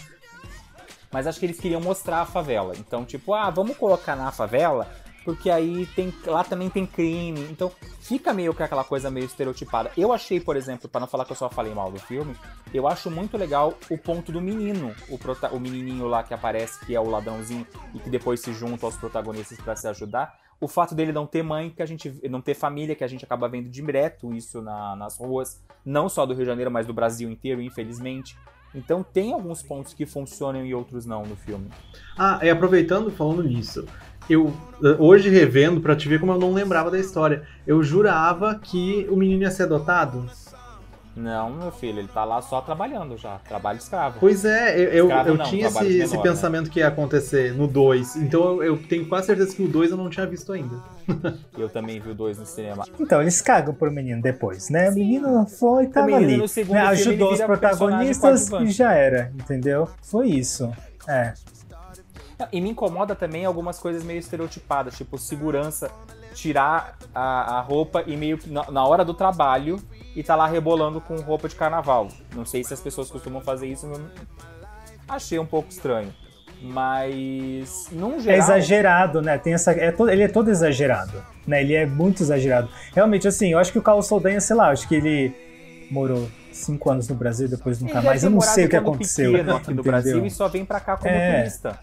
[1.11, 2.75] Mas acho que eles queriam mostrar a favela.
[2.79, 4.89] Então, tipo, ah, vamos colocar na favela,
[5.25, 7.41] porque aí tem lá também tem crime.
[7.51, 9.91] Então, fica meio que aquela coisa meio estereotipada.
[9.97, 12.37] Eu achei, por exemplo, para não falar que eu só falei mal do filme,
[12.73, 16.85] eu acho muito legal o ponto do menino, o, prota o menininho lá que aparece,
[16.87, 20.39] que é o ladrãozinho e que depois se junta aos protagonistas para se ajudar.
[20.61, 23.25] O fato dele não ter mãe, que a gente não ter família, que a gente
[23.25, 26.93] acaba vendo direto isso na, nas ruas, não só do Rio de Janeiro, mas do
[26.93, 28.37] Brasil inteiro, infelizmente.
[28.75, 31.69] Então tem alguns pontos que funcionam e outros não no filme.
[32.19, 33.87] Ah, e aproveitando, falando nisso,
[34.29, 34.53] eu
[34.99, 39.17] hoje revendo pra te ver como eu não lembrava da história, eu jurava que o
[39.17, 40.27] menino ia ser adotado.
[41.19, 44.19] Não, meu filho, ele tá lá só trabalhando já, trabalho escravo.
[44.21, 46.23] Pois é, eu, eu, Escravo eu não, tinha esse, menor, esse né?
[46.23, 49.97] pensamento que ia acontecer no 2, então eu, tenho quase certeza que o 2 eu
[49.97, 50.77] não tinha visto ainda.
[51.59, 52.85] Eu também vi o dois no cinema.
[53.01, 54.91] Então, eles cagam pro menino depois, né?
[54.91, 56.37] O menino foi e tava ali.
[56.37, 56.95] no segundo né?
[56.95, 59.89] filme, ele Ajudou os protagonistas e já era, entendeu?
[60.03, 60.71] Foi isso.
[61.09, 61.33] É.
[62.53, 65.91] E me incomoda também algumas coisas meio estereotipadas, tipo segurança,
[66.39, 69.81] tirar a, a roupa e meio que na, na hora do trabalho
[70.15, 72.07] e tá lá rebolando com roupa de carnaval.
[72.35, 73.91] Não sei se as pessoas costumam fazer isso,
[75.09, 76.15] achei um pouco estranho.
[76.61, 78.39] Mas, num É geral.
[78.39, 79.39] exagerado, né?
[79.39, 81.61] Tem essa, é todo, ele é todo exagerado, né?
[81.61, 82.69] Ele é muito exagerado.
[82.95, 85.35] Realmente, assim, eu acho que o Carlos Saldanha, sei lá, acho que ele
[85.91, 88.23] morou cinco anos no Brasil e depois nunca mais.
[88.25, 89.31] Eu não sei o que aconteceu.
[89.33, 89.83] pequeno aqui no?
[89.83, 91.39] Brasil e só vem pra cá como É.
[91.43, 91.79] turista.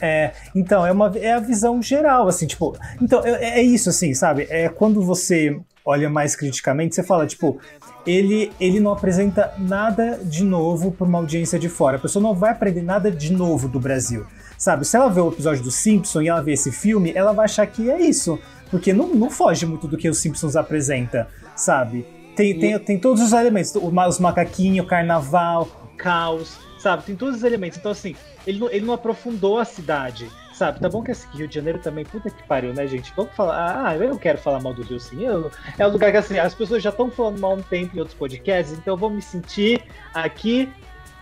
[0.00, 2.76] É, então, é, uma, é a visão geral, assim, tipo.
[3.00, 4.46] Então, é, é isso, assim, sabe?
[4.48, 7.58] É quando você olha mais criticamente, você fala, tipo,
[8.06, 11.96] ele, ele não apresenta nada de novo pra uma audiência de fora.
[11.96, 14.26] A pessoa não vai aprender nada de novo do Brasil.
[14.56, 14.84] Sabe?
[14.84, 17.66] Se ela vê o episódio do Simpson e ela vê esse filme, ela vai achar
[17.66, 18.38] que é isso.
[18.70, 22.06] Porque não, não foge muito do que os Simpsons apresenta, sabe?
[22.36, 27.04] Tem, tem, tem todos os elementos, os macaquinhos, o carnaval, o caos, sabe?
[27.04, 27.78] Tem todos os elementos.
[27.78, 28.14] Então, assim,
[28.46, 30.80] ele não, ele não aprofundou a cidade, sabe?
[30.80, 33.12] Tá bom que esse Rio de Janeiro também, puta que pariu, né, gente?
[33.16, 33.86] Vamos falar.
[33.86, 35.24] Ah, eu quero falar mal do Rio, sim.
[35.24, 38.00] Eu, é um lugar que, assim, as pessoas já estão falando mal um tempo em
[38.00, 39.82] outros podcasts, então eu vou me sentir
[40.14, 40.68] aqui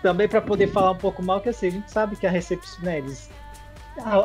[0.01, 2.83] também pra poder falar um pouco mal, que assim, a gente sabe que a recepção,
[2.83, 3.29] né, eles.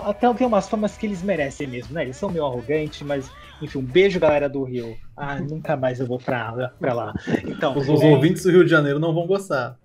[0.05, 2.03] Até tem umas formas que eles merecem mesmo, né?
[2.03, 3.29] Eles são meio arrogantes, mas,
[3.61, 4.97] enfim, um beijo, galera do Rio.
[5.17, 7.13] Ah, nunca mais eu vou pra, pra lá.
[7.45, 9.77] Então, Os, os é, ouvintes do Rio de Janeiro não vão gostar.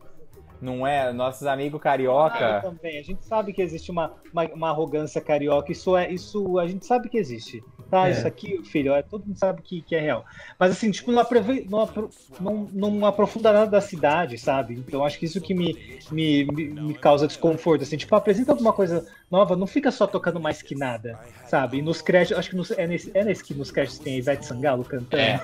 [0.62, 1.12] Não é?
[1.14, 2.62] Nossos amigos Ah, carioca.
[2.62, 3.00] também.
[3.00, 5.72] A gente sabe que existe uma, uma, uma arrogância carioca.
[5.72, 7.64] Isso é, isso a gente sabe que existe.
[7.90, 8.08] Tá?
[8.08, 8.12] É.
[8.12, 10.24] Isso aqui, filho, é, todo mundo sabe que, que é real.
[10.60, 14.76] Mas assim, tipo, não, aprove- não, apro- não, não aprofunda nada da cidade, sabe?
[14.76, 15.76] Então acho que isso que me,
[16.12, 17.82] me, me, me causa desconforto.
[17.84, 21.18] Assim, tipo, apresenta alguma coisa nova, não fica só tocando mais que nada,
[21.48, 21.78] sabe?
[21.78, 24.18] E nos créditos, acho que nos- é, nesse, é nesse que nos créditos tem a
[24.18, 25.24] Ivete Sangalo cantando.
[25.24, 25.42] É.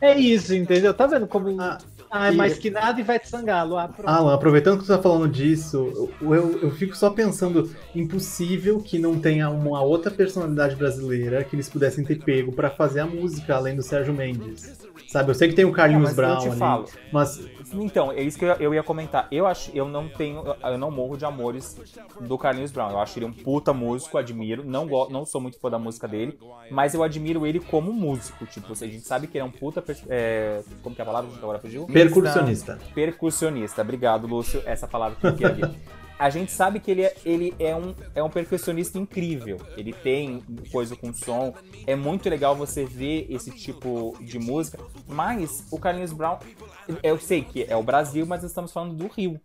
[0.00, 0.92] É isso, entendeu?
[0.94, 1.60] Tá vendo como.
[1.60, 1.78] Ah,
[2.16, 3.76] Ah, é e- mais que nada Ivete Sangalo.
[3.76, 4.08] Ah, pronto.
[4.08, 8.98] Alan, aproveitando que você tá falando disso, eu, eu, eu fico só pensando, impossível que
[9.00, 13.56] não tenha uma outra personalidade brasileira que eles pudessem ter pego pra fazer a música,
[13.56, 14.78] além do Sérgio Mendes.
[15.08, 16.84] Sabe, eu sei que tem o Carlinhos mas eu Brown te ali, falo.
[17.12, 17.40] mas
[17.72, 19.28] Então, é isso que eu, eu ia comentar.
[19.30, 21.76] Eu acho, eu não tenho, eu não morro de amores
[22.20, 22.90] do Carlinhos Brown.
[22.90, 24.64] Eu acho ele um puta músico, admiro.
[24.64, 26.38] Não, go- não sou muito fã da música dele,
[26.70, 28.44] mas eu admiro ele como músico.
[28.46, 29.84] Tipo, a gente sabe que ele é um puta.
[30.08, 31.86] é, como que é a palavra que agora fugiu?
[32.12, 32.78] Percussionista.
[32.94, 33.82] Percussionista.
[33.82, 34.62] Obrigado, Lúcio.
[34.64, 35.74] Essa palavra que eu queria.
[36.18, 39.58] A gente sabe que ele, é, ele é, um, é um percussionista incrível.
[39.76, 41.52] Ele tem coisa com som.
[41.86, 44.78] É muito legal você ver esse tipo de música.
[45.08, 46.38] Mas o Carlinhos Brown,
[47.02, 49.40] eu sei que é o Brasil, mas estamos falando do Rio.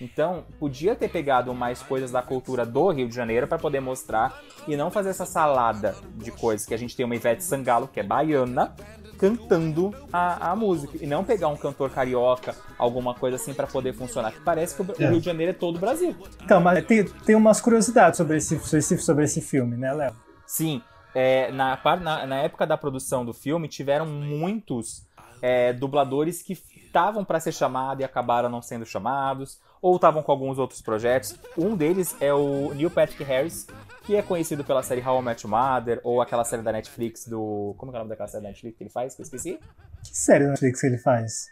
[0.00, 4.40] Então, podia ter pegado mais coisas da cultura do Rio de Janeiro para poder mostrar
[4.66, 8.00] e não fazer essa salada de coisas que a gente tem uma Ivete Sangalo, que
[8.00, 8.74] é baiana,
[9.20, 10.96] cantando a, a música.
[10.98, 14.32] E não pegar um cantor carioca, alguma coisa assim para poder funcionar.
[14.32, 15.10] Que parece que o, o É.
[15.10, 16.16] Rio de Janeiro é todo o Brasil.
[16.42, 20.16] Então, mas tem, tem umas curiosidades sobre esse, sobre esse, sobre esse filme, né, Léo?
[20.46, 20.82] Sim,
[21.14, 25.06] é, na, na, na época da produção do filme, tiveram muitos
[25.42, 30.32] é, dubladores que estavam para ser chamados e acabaram não sendo chamados, ou estavam com
[30.32, 31.36] alguns outros projetos.
[31.56, 33.66] Um deles é o Neil Patrick Harris,
[34.04, 37.26] que é conhecido pela série How I Met Your Mother, ou aquela série da Netflix
[37.26, 37.74] do.
[37.78, 39.14] Como que é o nome daquela série da Netflix que ele faz?
[39.14, 39.58] Que eu esqueci?
[40.04, 41.46] Que série da Netflix que ele faz?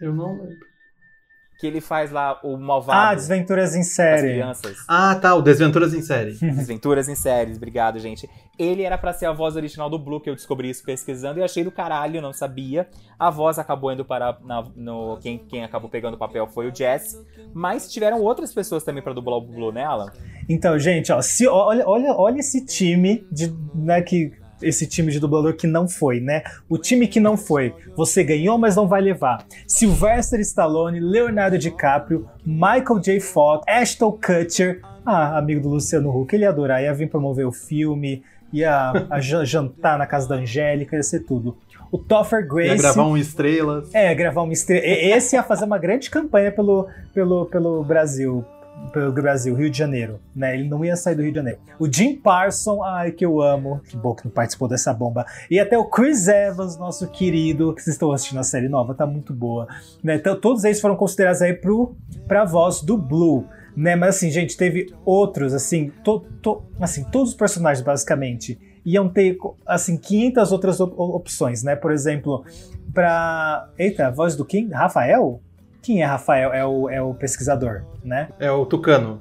[0.00, 0.69] Eu não lembro.
[1.60, 4.28] Que ele faz lá o Ah, malvado Desventuras em das Série.
[4.32, 4.76] crianças.
[4.88, 6.32] Ah, tá, o Desventuras em Série.
[6.40, 8.28] Desventuras em séries, obrigado, gente.
[8.58, 11.42] Ele era pra ser a voz original do Blue, que eu descobri isso pesquisando e
[11.42, 12.88] achei do caralho, não sabia.
[13.18, 14.38] A voz acabou indo para.
[14.42, 17.18] na- no, quem, quem acabou pegando o papel foi o Jesse.
[17.52, 20.10] Mas tiveram outras pessoas também pra dublar o Blue, né, Alan?
[20.48, 25.18] Então, gente, ó, se, olha, olha, olha esse time de, né, que esse time de
[25.20, 26.42] dublador que não foi, né?
[26.68, 27.74] O time que não foi.
[27.96, 29.44] Você ganhou, mas não vai levar.
[29.66, 33.20] Sylvester Stallone, Leonardo DiCaprio, Michael J.
[33.20, 37.52] Fox, Ashton Kutcher, ah, amigo do Luciano Huck, ele ia adorar, ia vir promover o
[37.52, 41.56] filme, ia a jan- jantar na casa da Angélica, ia ser tudo.
[41.92, 42.76] O Topher Ia Grace.
[42.82, 43.92] gravar um Estrelas.
[43.92, 44.84] É, gravar uma estrela.
[44.84, 48.44] E- Esse ia fazer uma grande campanha pelo, pelo, pelo Brasil.
[48.92, 50.54] Pelo Brasil, Rio de Janeiro, né?
[50.54, 51.60] Ele não ia sair do Rio de Janeiro.
[51.78, 53.80] O Jim Parson, ai, que eu amo.
[53.88, 55.24] Que bom que não participou dessa bomba.
[55.48, 59.06] E até o Chris Evans, nosso querido, que vocês estão assistindo a série nova, tá
[59.06, 59.68] muito boa.
[60.02, 60.16] Né?
[60.16, 61.94] Então, todos eles foram considerados aí pro,
[62.26, 63.44] pra voz do Blue.
[63.76, 63.94] Né?
[63.94, 69.36] Mas assim, gente, teve outros, assim, to, to- assim, todos os personagens, basicamente, iam ter,
[69.64, 71.76] assim, 500 outras op- opções, né?
[71.76, 72.44] Por exemplo,
[72.92, 73.68] pra.
[73.78, 74.68] Eita, a voz do quem?
[74.70, 75.40] Rafael?
[75.82, 76.52] Quem é Rafael?
[76.52, 78.28] É o, é o pesquisador, né?
[78.38, 79.20] É o Tucano.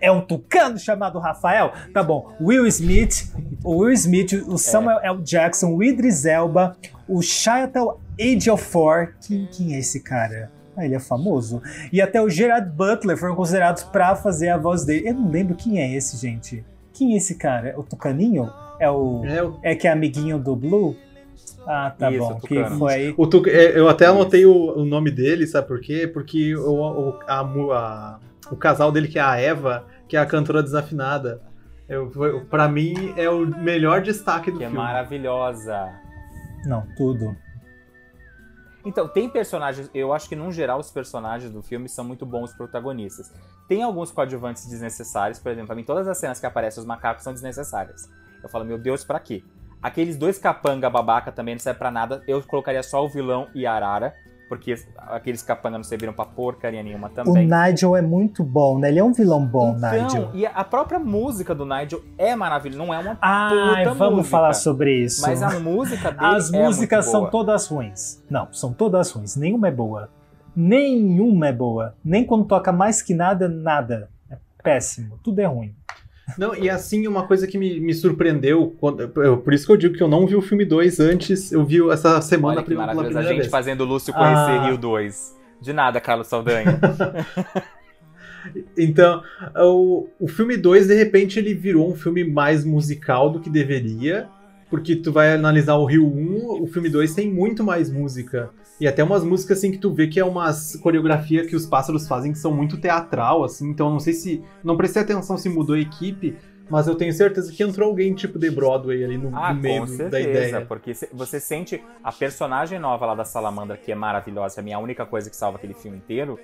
[0.00, 1.72] É um tucano chamado Rafael?
[1.92, 2.32] Tá bom.
[2.40, 3.32] Will Smith,
[3.64, 5.22] o Will Smith, o Samuel L.
[5.22, 6.76] Jackson, o Idris Elba,
[7.08, 9.14] o Chiwetel Ejiofor.
[9.20, 10.50] Quem, quem é esse cara?
[10.76, 11.60] Ah, ele é famoso.
[11.92, 15.08] E até o Gerard Butler foram considerados pra fazer a voz dele.
[15.08, 16.64] Eu não lembro quem é esse, gente.
[16.92, 17.74] Quem é esse cara?
[17.76, 18.48] O Tucaninho?
[18.78, 19.24] É o.
[19.24, 20.96] É o, É que é amiguinho do Blue?
[21.66, 22.34] Ah, tá Isso, bom.
[22.34, 23.14] o Que foi aí.
[23.16, 26.06] o Tuc- é, Eu até anotei o, o nome dele, sabe por quê?
[26.06, 28.18] Porque o, o, a a-
[28.50, 31.42] o casal dele, que é a Eva, que é a cantora desafinada,
[31.88, 32.10] eu,
[32.50, 34.82] pra mim é o melhor destaque do Que é filme.
[34.82, 35.88] maravilhosa.
[36.66, 37.36] Não, tudo.
[38.84, 39.90] Então, tem personagens.
[39.92, 43.32] Eu acho que, num geral, os personagens do filme são muito bons protagonistas.
[43.68, 47.22] Tem alguns coadjuvantes desnecessários, por exemplo, pra mim, todas as cenas que aparecem os macacos
[47.24, 48.08] são desnecessárias.
[48.42, 49.42] Eu falo, meu Deus, pra quê?
[49.82, 52.22] Aqueles dois capanga babaca também não serve pra nada.
[52.26, 54.12] Eu colocaria só o vilão e a Arara,
[54.48, 54.74] porque
[55.08, 57.46] aqueles capanga não serviram pra porcaria nenhuma O também.
[57.48, 58.88] Nigel é muito bom, né?
[58.88, 60.30] Ele é um vilão bom, então, Nigel.
[60.34, 64.30] e a própria música do Nigel é maravilhosa, não é uma Ai, puta vamos música,
[64.36, 65.22] falar sobre isso.
[65.22, 67.30] Mas a música dele As é músicas são boa.
[67.30, 68.24] todas ruins.
[68.28, 69.36] Não, são todas ruins.
[69.36, 70.08] Nenhuma é boa.
[70.56, 71.94] Nenhuma é boa.
[72.04, 74.08] Nem quando toca mais que nada, nada.
[74.28, 75.18] É péssimo.
[75.22, 75.72] Tudo é ruim.
[76.36, 79.94] Não, e assim, uma coisa que me, me surpreendeu, quando- por isso que eu digo
[79.94, 82.80] que eu não vi o filme 2 antes, eu vi essa semana Olha que pela
[82.86, 84.66] maravilhoso, a primeira gente fazendo o Lúcio conhecer Ah.
[84.66, 85.36] Rio 2.
[85.60, 86.78] De nada, Carlos Saldanha.
[88.76, 89.22] Então,
[89.56, 94.26] o, o filme 2, de repente, ele virou um filme mais musical do que deveria,
[94.70, 98.50] porque tu vai analisar o Rio 1, o filme 2 tem muito mais música.
[98.80, 102.06] E até umas músicas assim que tu vê que é umas coreografia que os pássaros
[102.06, 104.42] fazem que são muito teatral, assim, então eu não sei se.
[104.62, 106.36] Não prestei atenção se mudou a equipe,
[106.70, 110.10] mas eu tenho certeza que entrou alguém tipo de Broadway ali no, Ah, meio certeza,
[110.10, 110.66] da ideia.
[110.66, 115.04] porque você sente a personagem nova lá da Salamandra, que é maravilhosa, a minha única
[115.04, 116.38] coisa que salva aquele filme inteiro,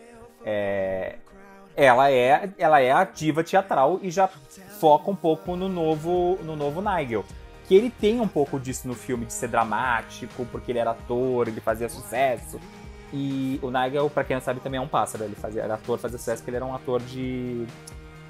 [0.45, 1.17] é...
[1.77, 6.55] Ela é, ela é a diva teatral e já foca um pouco no novo, no
[6.55, 7.25] novo Nigel.
[7.67, 11.49] Que ele tem um pouco disso no filme, de ser dramático, porque ele era ator,
[11.49, 12.61] ele fazia sucesso.
[13.13, 15.25] E o Nigel, pra quem não sabe, também é um pássaro.
[15.25, 17.65] Ele fazia, era ator, fazia sucesso, porque ele era um ator de,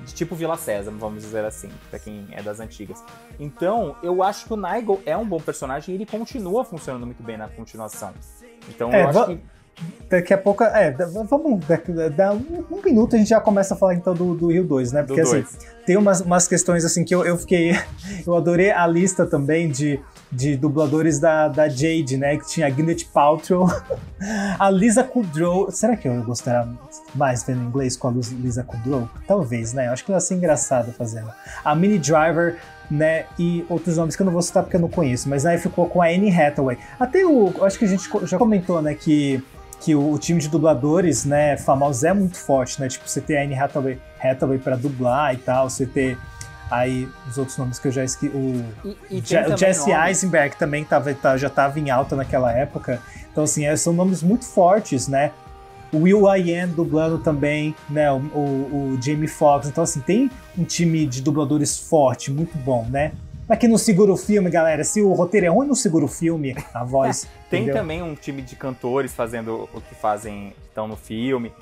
[0.05, 3.03] de tipo Vila Sésamo, vamos dizer assim, pra quem é das antigas.
[3.40, 7.23] Então, eu acho que o Nigel é um bom personagem e ele continua funcionando muito
[7.23, 8.12] bem na continuação.
[8.68, 9.40] Então, É, eu acho que.
[10.09, 10.63] Daqui a pouco.
[10.63, 10.93] É,
[11.29, 11.65] vamos.
[11.67, 14.65] Daqui, da, um, um minuto a gente já começa a falar então do, do Rio
[14.65, 15.03] 2, né?
[15.03, 15.45] Porque assim,
[15.85, 17.73] tem umas, umas questões assim que eu, eu fiquei.
[18.27, 22.37] Eu adorei a lista também de, de dubladores da, da Jade, né?
[22.37, 23.67] Que tinha a Gwyneth Paltrow,
[24.59, 25.71] a Lisa Kudrow.
[25.71, 26.69] Será que eu gostaria
[27.15, 29.09] mais vendo inglês com a Lisa Kudrow?
[29.27, 29.89] Talvez, né?
[29.89, 31.31] Eu acho que ela ia ser engraçada fazendo.
[31.65, 32.57] A Minnie Driver,
[32.91, 33.27] né?
[33.39, 35.89] E outros nomes que eu não vou citar porque eu não conheço, mas aí ficou
[35.89, 36.79] com a Anne Hathaway.
[36.99, 37.53] Até o.
[37.65, 38.95] Acho que a gente já comentou, né?
[38.95, 39.43] Que
[39.85, 42.88] que o, o time de dubladores, né, famosos é muito forte, né?
[42.88, 46.16] Tipo, você ter a Anne Hathaway, Hathaway pra dublar e tal, você ter
[46.70, 49.25] aí os outros nomes que eu já esqueci, o, E, e o
[49.59, 53.01] Jesse nomes- Eisenberg também tava, tá- já tava em alta naquela época.
[53.31, 55.31] Então, assim, é, são nomes muito fortes, né?
[55.92, 58.11] O Will I Am dublando também, né?
[58.11, 59.68] O, o- o Jamie Foxx.
[59.68, 63.12] Então, assim, tem um time de dubladores forte, muito bom, né?
[63.48, 64.82] Mas que não segura o filme, galera.
[64.84, 67.28] Se o roteiro é ruim, não segura o filme, a voz.
[67.51, 67.80] Tem entendeu?
[67.80, 71.53] também um time de cantores fazendo o que fazem, estão no filme.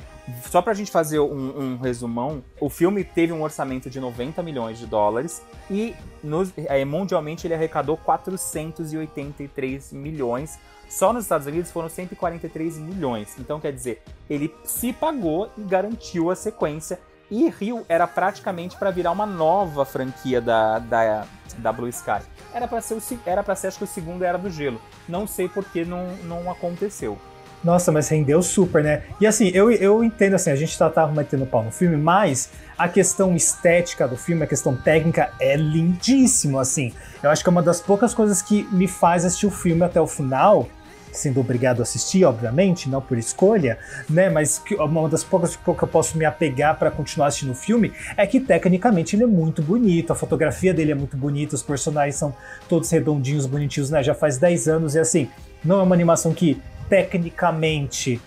[0.49, 4.79] Só pra gente fazer um, um resumão, o filme teve um orçamento de 90 milhões
[4.79, 10.61] de dólares e nos, é, mundialmente ele arrecadou 483 milhões.
[10.89, 13.35] Só nos Estados Unidos foram 143 milhões.
[13.39, 17.01] Então, quer dizer, ele se pagou e garantiu a sequência.
[17.33, 21.25] E Rio era praticamente para virar uma nova franquia da, da,
[21.57, 22.21] da Blue Sky.
[22.53, 24.79] Era para ser, o, era ser, acho que o segundo Era do Gelo.
[25.09, 27.17] Não sei por que não, não aconteceu.
[27.65, 29.05] Nossa, mas rendeu super, né?
[29.19, 32.51] E assim, eu, eu entendo assim, a gente tá, tava metendo pau no filme, mas
[32.77, 36.93] a questão estética do filme, a questão técnica é lindíssimo, assim.
[37.23, 39.99] Eu acho que é uma das poucas coisas que me faz assistir o filme até
[39.99, 40.69] o final,
[41.13, 44.31] sendo obrigado a assistir, obviamente, não por escolha, né?
[44.31, 48.27] Mas uma das poucas que eu posso me apegar para continuar assistindo o filme é
[48.27, 52.35] que tecnicamente ele é muito bonito, a fotografia dele é muito bonita, os personagens são
[52.69, 54.03] todos redondinhos, bonitinhos, né?
[54.03, 55.29] Já faz 10 anos e assim,
[55.65, 58.21] não é uma animação que tecnicamente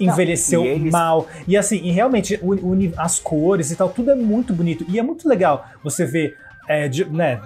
[0.00, 0.92] envelheceu não, e eles...
[0.92, 1.26] mal.
[1.46, 4.84] E assim, e realmente o, o, as cores e tal, tudo é muito bonito.
[4.88, 6.36] E é muito legal você ver,
[6.68, 7.40] é, de, né,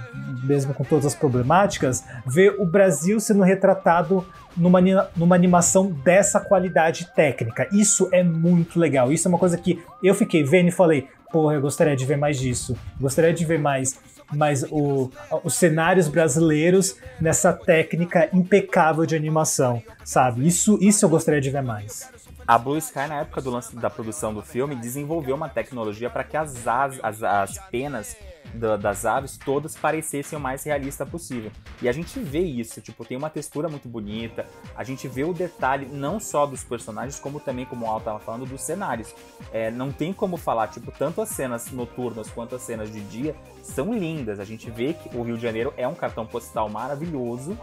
[0.45, 4.81] mesmo com todas as problemáticas, ver o Brasil sendo retratado numa,
[5.17, 7.69] numa animação dessa qualidade técnica.
[7.73, 9.13] Isso é muito legal.
[9.13, 12.17] Isso é uma coisa que eu fiquei vendo e falei, porra, eu gostaria de ver
[12.17, 12.77] mais disso.
[13.01, 13.99] Gostaria de ver mais
[14.33, 15.11] mas o,
[15.45, 20.47] os cenários brasileiros nessa técnica impecável de animação, sabe?
[20.47, 22.11] Isso, isso eu gostaria de ver mais.
[22.47, 26.23] A Blue Sky, na época do lance da produção do filme, desenvolveu uma tecnologia para
[26.23, 28.17] que as, as, as, as penas
[28.57, 31.51] da, das aves todas parecessem o mais realista possível.
[31.81, 35.33] E a gente vê isso, tipo, tem uma textura muito bonita, a gente vê o
[35.33, 39.15] detalhe não só dos personagens, como também, como o Al estava falando, dos cenários.
[39.53, 43.35] É, não tem como falar, tipo, tanto as cenas noturnas quanto as cenas de dia
[43.63, 44.41] são lindas.
[44.41, 47.57] A gente vê que o Rio de Janeiro é um cartão postal maravilhoso.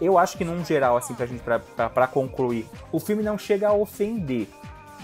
[0.00, 3.38] Eu acho que, num geral, assim, pra gente, pra, pra, pra concluir, o filme não
[3.38, 4.46] chega a ofender,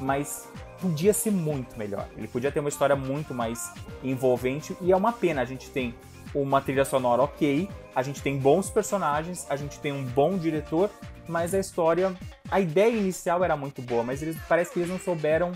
[0.00, 0.48] mas
[0.82, 2.08] podia ser muito melhor.
[2.16, 3.72] Ele podia ter uma história muito mais
[4.02, 5.40] envolvente e é uma pena.
[5.40, 5.94] A gente tem
[6.34, 10.90] uma trilha sonora ok, a gente tem bons personagens, a gente tem um bom diretor,
[11.28, 12.12] mas a história,
[12.50, 15.52] a ideia inicial era muito boa, mas eles parece que eles não souberam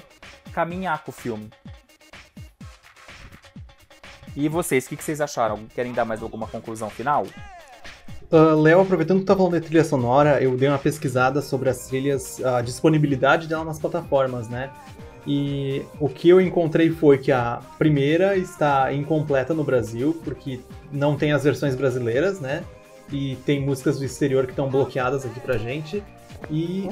[0.53, 1.51] caminhar com o filme.
[4.37, 5.67] E vocês, o que, vocês acharam?
[5.75, 7.27] Querem dar mais alguma conclusão final?
[8.31, 11.71] Uh, Léo, aproveitando que tu tá falando de trilha sonora, eu dei uma pesquisada sobre
[11.71, 14.71] as trilhas, a disponibilidade dela nas plataformas, né?
[15.27, 20.61] E o que eu encontrei foi que a primeira está incompleta no Brasil, porque
[20.93, 22.63] não tem as versões brasileiras, né?
[23.11, 26.03] E tem músicas do exterior que estão bloqueadas aqui pra gente.
[26.51, 26.89] E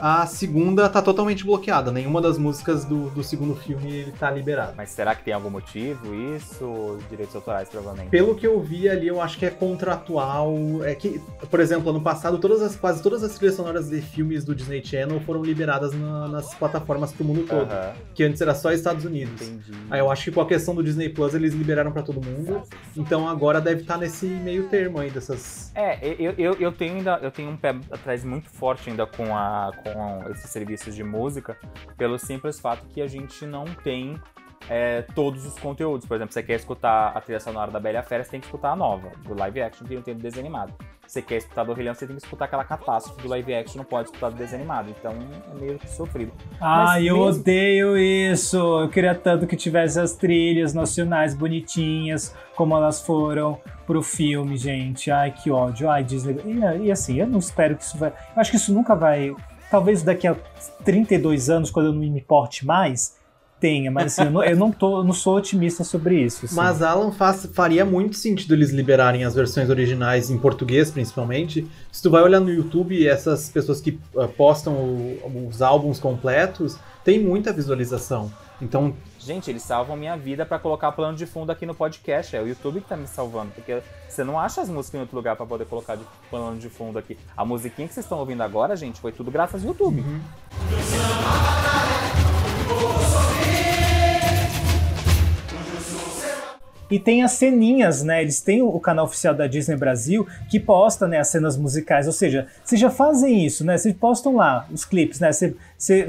[0.00, 1.90] a segunda tá totalmente bloqueada.
[1.90, 4.74] Nenhuma das músicas do, do segundo filme ele tá liberado.
[4.76, 6.98] Mas será que tem algum motivo isso?
[7.08, 8.10] Direitos autorais, provavelmente.
[8.10, 10.54] Pelo que eu vi ali, eu acho que é contratual.
[10.84, 14.44] É que, por exemplo, ano passado, todas as, quase todas as trilhas sonoras de filmes
[14.44, 17.70] do Disney Channel foram liberadas na, nas plataformas pro mundo todo.
[17.70, 17.92] Uh -huh.
[18.14, 19.42] Que antes era só Estados Unidos.
[19.42, 19.72] Entendi.
[19.90, 22.62] Aí eu acho que com a questão do Disney Plus eles liberaram para todo mundo.
[22.96, 25.43] Então agora deve estar tá nesse meio termo aí dessas.
[25.74, 29.36] É, eu, eu, eu tenho ainda eu tenho um pé atrás muito forte ainda com,
[29.36, 31.58] a, com esses serviços de música,
[31.96, 34.20] pelo simples fato que a gente não tem
[34.68, 36.06] é, todos os conteúdos.
[36.06, 38.70] Por exemplo, você quer escutar a trilha sonora da Bela Fera, você tem que escutar
[38.70, 40.50] a nova, do live action, que não tem do desenho.
[41.06, 43.78] Você quer escutar do Rei Leão, você tem que escutar aquela catástrofe do live action,
[43.78, 44.90] não pode escutar do desenho animado.
[44.90, 46.32] Então é meio que sofrido.
[46.60, 47.40] Ah, eu mesmo...
[47.40, 48.56] odeio isso!
[48.56, 55.10] Eu queria tanto que tivesse as trilhas nacionais bonitinhas, como elas foram pro filme, gente.
[55.10, 55.88] Ai, que ódio.
[55.88, 56.36] Ai, Disney.
[56.44, 58.10] E, e assim, eu não espero que isso vai.
[58.10, 59.34] Eu acho que isso nunca vai.
[59.70, 60.36] Talvez daqui a
[60.84, 63.16] 32 anos, quando eu não me importe mais,
[63.60, 66.44] tenha, mas assim, eu, não, eu não, tô, não sou otimista sobre isso.
[66.44, 66.54] Assim.
[66.54, 71.66] Mas Alan faz, faria muito sentido eles liberarem as versões originais em português, principalmente.
[71.90, 76.78] Se tu vai olhar no YouTube, essas pessoas que uh, postam o, os álbuns completos,
[77.02, 78.30] tem muita visualização.
[78.60, 78.94] Então
[79.24, 82.36] Gente, eles salvam minha vida para colocar plano de fundo aqui no podcast.
[82.36, 85.16] É o YouTube que tá me salvando, porque você não acha as músicas em outro
[85.16, 87.16] lugar para poder colocar de plano de fundo aqui.
[87.34, 90.02] A musiquinha que vocês estão ouvindo agora, gente, foi tudo graças ao YouTube.
[90.02, 90.20] Uhum.
[96.94, 98.22] E tem as ceninhas, né?
[98.22, 102.06] Eles têm o canal oficial da Disney Brasil que posta né, as cenas musicais.
[102.06, 103.76] Ou seja, vocês já fazem isso, né?
[103.76, 105.32] Vocês postam lá os clipes, né?
[105.32, 105.56] se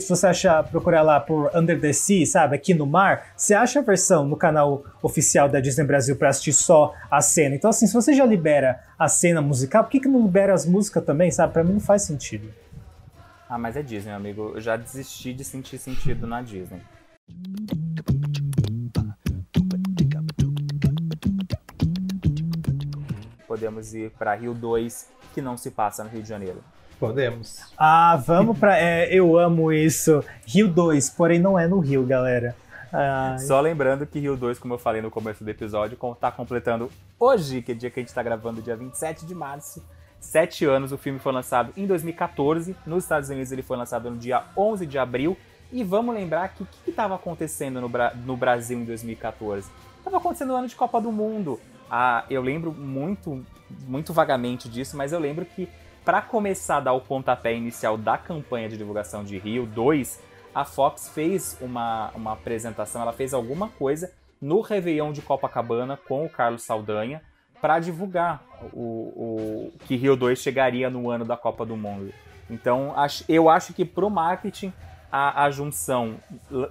[0.08, 2.56] você achar, procurar lá por Under the Sea, sabe?
[2.56, 6.54] Aqui no mar, você acha a versão no canal oficial da Disney Brasil para assistir
[6.54, 7.56] só a cena.
[7.56, 10.68] Então, assim, se você já libera a cena musical, por que, que não libera as
[10.68, 11.52] músicas também, sabe?
[11.52, 12.48] Para mim não faz sentido.
[13.48, 14.54] Ah, mas é Disney, amigo.
[14.56, 16.82] Eu já desisti de sentir sentido na Disney.
[23.56, 26.62] podemos ir para Rio 2, que não se passa no Rio de Janeiro.
[27.00, 27.62] Podemos.
[27.78, 28.78] Ah, vamos pra.
[28.78, 30.22] é, eu amo isso.
[30.46, 32.54] Rio 2, porém não é no Rio, galera.
[32.92, 33.40] Ai.
[33.40, 37.62] Só lembrando que Rio 2, como eu falei no começo do episódio, está completando hoje,
[37.62, 39.82] que é o dia que a gente está gravando, dia 27 de março,
[40.26, 40.92] sete anos.
[40.92, 42.76] O filme foi lançado em 2014.
[42.86, 45.38] Nos Estados Unidos ele foi lançado no dia 11 de abril.
[45.72, 49.70] E vamos lembrar que o que estava acontecendo no, Bra- no Brasil em 2014?
[49.98, 51.60] Estava acontecendo o ano de Copa do Mundo.
[51.90, 53.44] Ah, eu lembro muito,
[53.88, 55.68] muito vagamente disso, mas eu lembro que
[56.04, 60.22] para começar a dar o pontapé inicial da campanha de divulgação de Rio 2,
[60.54, 66.24] a Fox fez uma, uma apresentação, ela fez alguma coisa no Réveillon de Copacabana com
[66.26, 67.22] o Carlos Saldanha
[67.66, 68.44] para divulgar
[68.74, 72.14] o, o que Rio 2 chegaria no ano da Copa do Mundo.
[72.48, 72.94] Então,
[73.28, 74.72] eu acho que pro marketing,
[75.12, 76.18] a, a junção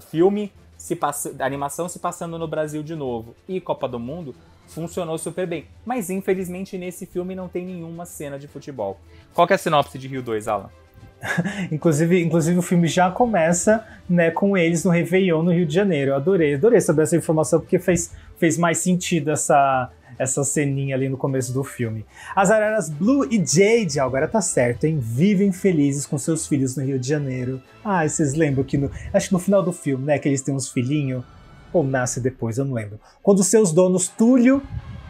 [0.09, 4.37] filme, se passa, animação se passando no Brasil de novo e Copa do Mundo
[4.69, 5.67] funcionou super bem.
[5.85, 9.01] Mas infelizmente nesse filme não tem nenhuma cena de futebol.
[9.35, 10.71] Qual é a sinopse de Rio 2, Alan?
[11.73, 16.13] Inclusive, inclusive o filme já começa né, com eles no Réveillon no Rio de Janeiro.
[16.13, 21.09] Eu adorei, adorei saber essa informação porque fez, fez mais sentido essa, essa ceninha ali
[21.09, 22.05] no começo do filme.
[22.35, 24.99] As araras Blue e Jade, agora tá certo, hein?
[25.01, 27.63] Vivem felizes com seus filhos no Rio de Janeiro.
[27.85, 28.91] Ah, vocês lembram que no.
[29.13, 30.19] Acho que no final do filme, né?
[30.19, 31.25] Que eles têm uns filhinhos.
[31.73, 33.01] Ou nasce depois, eu não lembro.
[33.23, 34.63] Quando seus donos Túlio.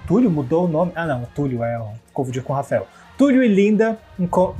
[0.06, 0.92] Túlio mudou o nome?
[0.94, 1.88] Ah, não, Túlio é o.
[2.12, 2.86] Confundi com Rafael.
[3.16, 3.98] Túlio e Linda.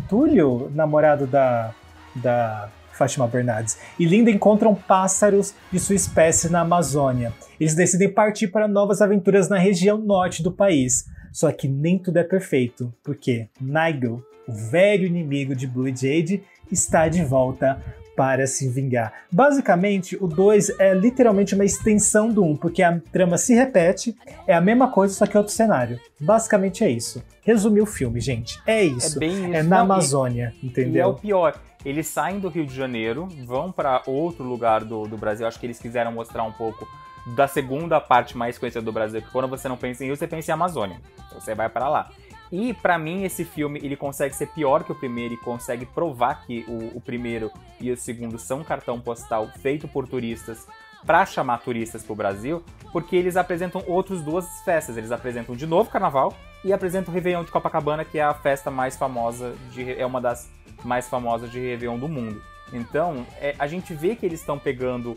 [0.08, 1.74] Túlio, namorado da,
[2.14, 3.78] da Fátima Bernardes.
[3.98, 7.32] E Linda encontram pássaros de sua espécie na Amazônia.
[7.58, 11.04] Eles decidem partir para novas aventuras na região norte do país.
[11.32, 17.08] Só que nem tudo é perfeito, porque Nigel, o velho inimigo de Blue Jade, está
[17.08, 17.82] de volta
[18.16, 19.12] para se vingar.
[19.30, 24.16] Basicamente, o 2 é literalmente uma extensão do 1, um, porque a trama se repete,
[24.46, 25.98] é a mesma coisa, só que outro cenário.
[26.20, 27.22] Basicamente é isso.
[27.42, 28.60] Resumir o filme, gente.
[28.66, 29.16] É isso.
[29.16, 29.54] É bem isso.
[29.54, 31.14] É na Não, e- Amazônia, E é o entendeu?
[31.14, 31.54] pior.
[31.84, 35.46] Eles saem do Rio de Janeiro, vão para outro lugar do, do Brasil.
[35.46, 36.88] Acho que eles quiseram mostrar um pouco
[37.36, 39.20] da segunda parte mais conhecida do Brasil.
[39.20, 40.96] Que quando você não pensa em Rio, você pensa em Amazônia.
[41.26, 42.08] Então você vai para lá.
[42.56, 46.46] E pra mim esse filme ele consegue ser pior que o primeiro e consegue provar
[46.46, 47.50] que o, o primeiro
[47.80, 50.64] e o segundo são cartão postal feito por turistas
[51.04, 54.96] para chamar turistas pro Brasil, porque eles apresentam outras duas festas.
[54.96, 56.32] Eles apresentam de novo Carnaval
[56.64, 60.20] e apresentam o Réveillon de Copacabana, que é a festa mais famosa de é uma
[60.20, 60.48] das
[60.84, 62.40] mais famosas de Réveillon do mundo.
[62.72, 65.16] Então, é, a gente vê que eles estão pegando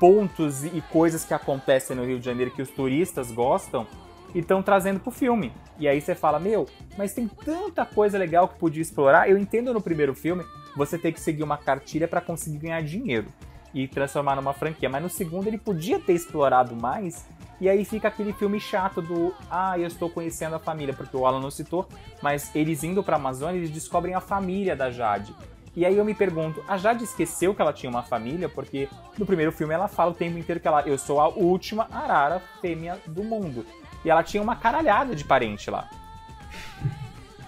[0.00, 3.86] pontos e coisas que acontecem no Rio de Janeiro que os turistas gostam
[4.34, 5.52] e estão trazendo pro filme.
[5.78, 6.66] E aí você fala, meu,
[6.96, 9.28] mas tem tanta coisa legal que podia explorar.
[9.28, 10.44] Eu entendo no primeiro filme
[10.76, 13.26] você ter que seguir uma cartilha para conseguir ganhar dinheiro
[13.74, 17.26] e transformar numa franquia, mas no segundo ele podia ter explorado mais.
[17.60, 21.26] E aí fica aquele filme chato do ah, eu estou conhecendo a família, porque o
[21.26, 21.88] Alan não citou,
[22.22, 25.34] mas eles indo pra Amazônia, eles descobrem a família da Jade.
[25.74, 28.48] E aí eu me pergunto, a Jade esqueceu que ela tinha uma família?
[28.48, 31.86] Porque no primeiro filme ela fala o tempo inteiro que ela, eu sou a última
[31.92, 33.66] arara fêmea do mundo.
[34.06, 35.88] E ela tinha uma caralhada de parente lá.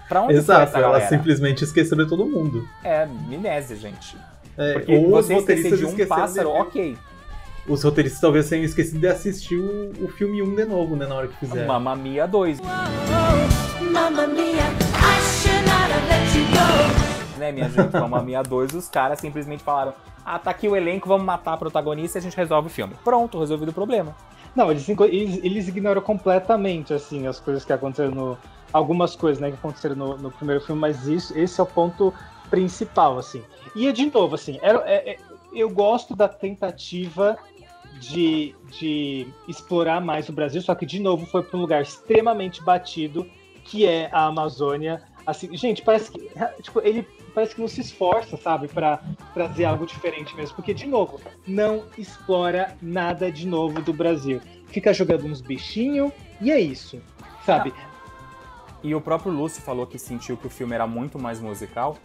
[0.09, 1.07] Pra onde foi Exato, essa ela galera?
[1.07, 2.67] simplesmente esqueceu de todo mundo.
[2.83, 4.17] É, amnésia, gente.
[4.57, 6.97] É, Porque ou os você esquecer roteiristas de um esqueceram pássaro, de- ok.
[7.65, 11.15] Os roteiristas talvez tenham esquecido de assistir o, o filme 1 de novo, né, na
[11.15, 11.65] hora que fizeram.
[11.65, 17.08] Mamma Mia 2, Mamma mia, I should not have let you go.
[17.39, 17.93] Né, minha gente?
[17.93, 19.93] Mamma Mia 2, os caras simplesmente falaram:
[20.25, 22.93] ah, tá aqui o elenco, vamos matar a protagonista e a gente resolve o filme.
[23.03, 24.15] Pronto, resolvido o problema.
[24.55, 28.37] Não, eles, eles, eles ignoram completamente, assim, as coisas que aconteceram no...
[28.71, 32.13] Algumas coisas, né, que aconteceram no, no primeiro filme, mas isso, esse é o ponto
[32.49, 33.43] principal, assim.
[33.75, 35.17] E, de novo, assim, era, é- é-
[35.53, 37.37] eu gosto da tentativa
[37.99, 42.61] de, de explorar mais o Brasil, só que, de novo, foi para um lugar extremamente
[42.63, 43.25] batido,
[43.63, 45.01] que é a Amazônia.
[45.25, 46.29] Assim, gente, parece que,
[46.61, 47.07] tipo, ele
[47.39, 49.01] parece que não se esforça, sabe, para
[49.33, 54.41] trazer algo diferente mesmo, porque, de novo, não explora nada de novo do Brasil.
[54.67, 56.11] Fica jogando uns bichinhos
[56.41, 57.01] e é isso,
[57.45, 57.73] sabe?
[58.83, 61.97] E o próprio Lúcio falou que sentiu que o filme era muito mais musical.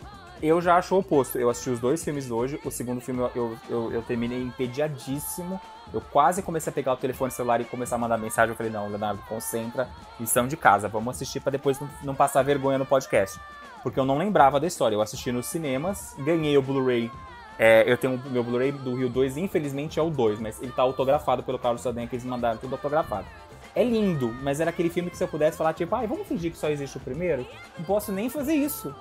[0.44, 1.38] Eu já acho o oposto.
[1.38, 2.60] Eu assisti os dois filmes hoje.
[2.62, 5.58] O segundo filme eu, eu, eu, eu terminei entediadíssimo.
[5.90, 8.50] Eu quase comecei a pegar o telefone celular e começar a mandar mensagem.
[8.50, 9.88] Eu falei, não, Leonardo, concentra.
[10.20, 10.86] Lição de casa.
[10.86, 13.40] Vamos assistir para depois não, não passar vergonha no podcast.
[13.82, 14.94] Porque eu não lembrava da história.
[14.94, 17.10] Eu assisti nos cinemas, ganhei o Blu-ray.
[17.58, 20.72] É, eu tenho o meu Blu-ray do Rio 2, infelizmente é o 2, mas ele
[20.72, 23.26] tá autografado pelo Carlos Saldanha, que eles mandaram tudo autografado.
[23.74, 26.50] É lindo, mas era aquele filme que se eu pudesse falar, tipo, ai, vamos fingir
[26.50, 27.46] que só existe o primeiro?
[27.78, 28.94] Não posso nem fazer isso.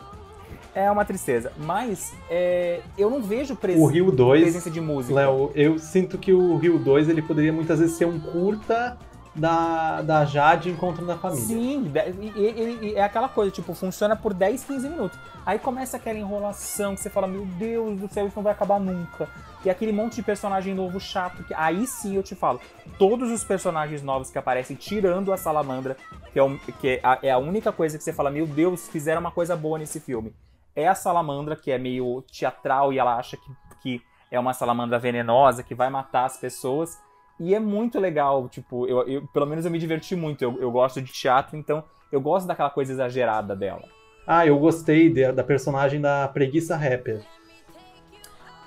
[0.76, 1.52] É uma tristeza.
[1.58, 5.14] Mas é, eu não vejo pres O Rio 2, presença de música.
[5.16, 8.98] Léo, eu sinto que o Rio 2 ele poderia muitas vezes ser um curta
[9.36, 11.44] da, da Jade encontrando a família.
[11.46, 11.92] Sim,
[12.36, 15.18] e, e- e é aquela coisa, tipo, funciona por 10, 15 minutos.
[15.46, 18.80] Aí começa aquela enrolação que você fala, meu Deus do céu, isso não vai acabar
[18.80, 19.28] nunca.
[19.66, 22.60] E aquele monte de personagem novo chato, que aí sim eu te falo,
[23.00, 25.98] todos os personagens novos que aparecem, tirando a Salamandra,
[26.32, 28.88] que é, um- que é a, é a única coisa que você fala, meu Deus,
[28.88, 30.34] fizeram uma coisa boa nesse filme.
[30.76, 33.52] É a Salamandra, que é meio teatral e ela acha que,
[33.82, 34.02] que
[34.32, 37.00] é uma salamandra venenosa, que vai matar as pessoas.
[37.40, 40.42] E é muito legal, tipo, eu, eu- pelo menos eu me diverti muito.
[40.44, 43.84] Eu, eu gosto de teatro, então eu gosto daquela coisa exagerada dela.
[44.26, 47.22] Ah, eu gostei de- da personagem da preguiça rapper.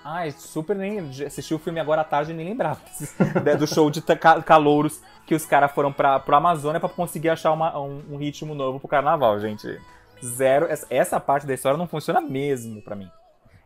[0.04, 1.00] Ai, super nem.
[1.26, 2.78] Assisti o filme agora à tarde e nem lembrava
[3.44, 4.00] né, do show de
[4.44, 8.54] calouros que os caras foram pra, pro Amazônia pra conseguir achar uma- um, um ritmo
[8.54, 9.80] novo pro carnaval, gente.
[10.26, 10.66] Zero.
[10.90, 13.08] Essa, parte da história não funciona mesmo pra mim.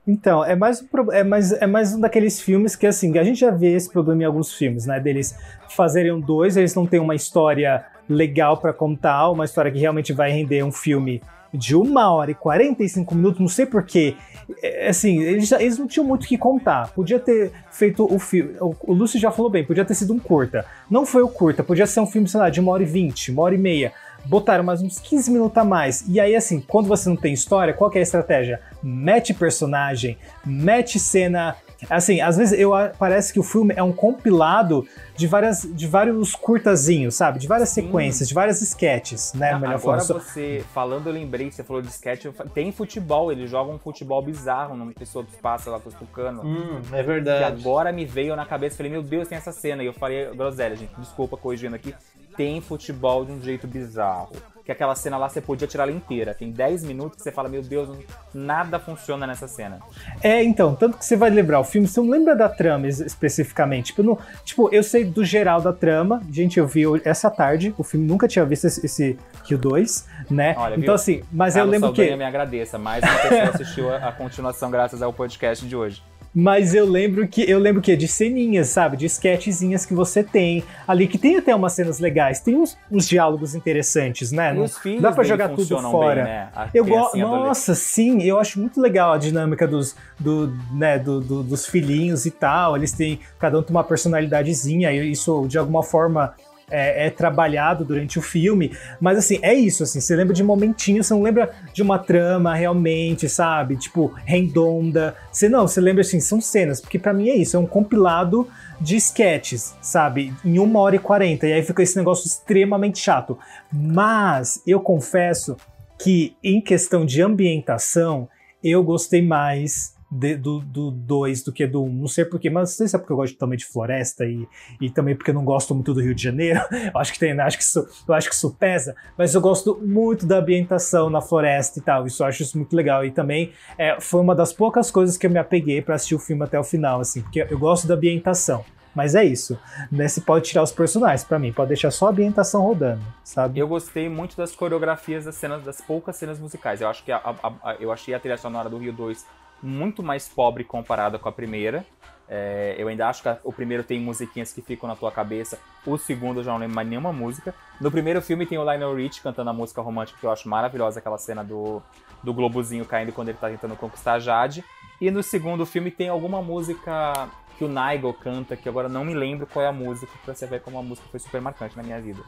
[0.06, 3.40] Então, é mais, um é, mais, é mais um daqueles filmes que, assim, a gente
[3.40, 4.98] já vê esse problema em alguns filmes, né?
[4.98, 5.36] Deles
[5.68, 10.30] fazerem dois, eles não têm uma história legal pra contar, uma história que realmente vai
[10.32, 14.16] render um filme de uma hora e 45 minutos, não sei porquê.
[14.62, 16.90] É, assim, eles, já- eles não tinham muito o que contar.
[16.92, 18.54] Podia ter feito o filme.
[18.60, 20.64] O, o Lúcio já falou bem, podia ter sido um curta.
[20.90, 23.30] Não foi o curta, podia ser um filme, sei lá, de uma hora e vinte,
[23.32, 23.92] uma hora e meia.
[24.24, 26.04] Botaram mais uns 15 minutos a mais.
[26.08, 28.60] E aí, assim, quando você não tem história, qual que é a estratégia?
[28.82, 31.56] Mete personagem, mete cena.
[31.88, 36.34] Assim, às vezes eu parece que o filme é um compilado de várias de vários
[36.34, 37.38] curtazinhos, sabe?
[37.38, 37.84] De várias Sim.
[37.86, 39.52] sequências, de várias sketches, né?
[39.52, 40.22] Ah, Melhor Agora falando.
[40.22, 44.76] você, falando, eu lembrei, você falou de sketch, tem futebol, eles jogam um futebol bizarro
[44.76, 46.44] numa pessoa que passa lá com os tucanos.
[46.44, 47.44] Hum, é Que verdade.
[47.62, 49.82] agora me veio na cabeça, falei, meu Deus, tem essa cena.
[49.82, 51.94] E eu falei, groselha, gente, desculpa corrigindo aqui.
[52.40, 54.30] Tem futebol de um jeito bizarro.
[54.64, 56.32] Que aquela cena lá você podia tirar ela inteira.
[56.32, 57.88] Tem 10 minutos que você fala, meu Deus,
[58.32, 59.78] nada funciona nessa cena.
[60.22, 63.00] É, então, tanto que você vai lembrar o filme, você não lembra da trama es-
[63.00, 63.86] especificamente.
[63.88, 66.22] Tipo, eu não- tipo, eu sei do geral da trama.
[66.30, 70.54] Gente, eu vi essa tarde, o filme nunca tinha visto esse, esse Rio 2, né?
[70.56, 70.94] Olha, então, viu?
[70.94, 72.16] assim, mas eu Carlos lembro Saldanha que.
[72.16, 72.78] me agradeça.
[72.78, 76.02] Mais uma pessoa assistiu a, a continuação graças ao podcast de hoje.
[76.32, 78.96] Mas eu lembro que eu lembro que de ceninhas, sabe?
[78.96, 83.08] De sketchzinhas que você tem ali, que tem até umas cenas legais, tem uns, uns
[83.08, 84.52] diálogos interessantes, né?
[84.52, 84.62] Não-
[85.00, 86.22] dá pra jogar tudo fora.
[86.24, 86.48] bem, né?
[86.72, 87.16] Eu gosto.
[87.46, 92.24] Nossa, sim, eu acho muito legal a dinâmica dos, do, né, do- do- dos filhinhos
[92.26, 92.76] e tal.
[92.76, 93.18] Eles têm.
[93.38, 96.32] Cada um tem uma personalidadezinha, e isso de alguma forma.
[96.70, 101.06] É, é trabalhado durante o filme, mas assim, é isso, assim, você lembra de momentinhos,
[101.06, 103.76] você não lembra de uma trama realmente, sabe?
[103.76, 105.16] Tipo, redonda.
[105.32, 108.48] Você não, você lembra assim, são cenas, porque pra mim é isso, é um compilado
[108.80, 110.32] de sketches, sabe?
[110.44, 113.38] Em uma hora e quarenta, e aí fica esse negócio extremamente chato.
[113.72, 115.56] Mas eu confesso
[115.98, 118.28] que em questão de ambientação,
[118.62, 121.86] eu gostei mais de- do 2 do que do 1.
[121.86, 121.92] Um.
[121.92, 124.48] Não sei porquê, mas não sei se é porque eu gosto também de floresta e,
[124.80, 126.60] e também porque eu não gosto muito do Rio de Janeiro.
[126.92, 129.78] Eu acho que tem, acho que isso, eu acho que isso pesa, mas eu gosto
[129.84, 132.06] muito da ambientação na floresta e tal.
[132.06, 133.04] Isso eu acho isso muito legal.
[133.04, 136.18] E também é, foi uma das poucas coisas que eu me apeguei pra assistir o
[136.18, 138.64] filme até o final, assim, porque eu gosto da ambientação.
[138.92, 139.56] Mas é isso.
[139.92, 140.08] Né?
[140.08, 143.60] Você pode tirar os personagens pra mim, pode deixar só a ambientação rodando, sabe?
[143.60, 146.80] Eu gostei muito das coreografias das cenas, das poucas cenas musicais.
[146.80, 149.24] Eu acho que a, a- a- eu achei a trilha sonora do Rio 2
[149.62, 151.84] muito mais pobre comparada com a primeira.
[152.32, 155.58] É, eu ainda acho que o primeiro tem musiquinhas que ficam na tua cabeça.
[155.84, 157.52] O segundo eu já não lembro mais nenhuma música.
[157.80, 161.00] No primeiro filme tem o Lionel Rich cantando a música romântica que eu acho maravilhosa,
[161.00, 161.82] aquela cena do,
[162.22, 164.64] do globozinho caindo quando ele tá tentando conquistar a Jade.
[165.00, 169.12] E no segundo filme tem alguma música que o Nigel canta, que agora não me
[169.12, 171.82] lembro qual é a música, pra você ver como a música foi super marcante na
[171.82, 172.22] minha vida.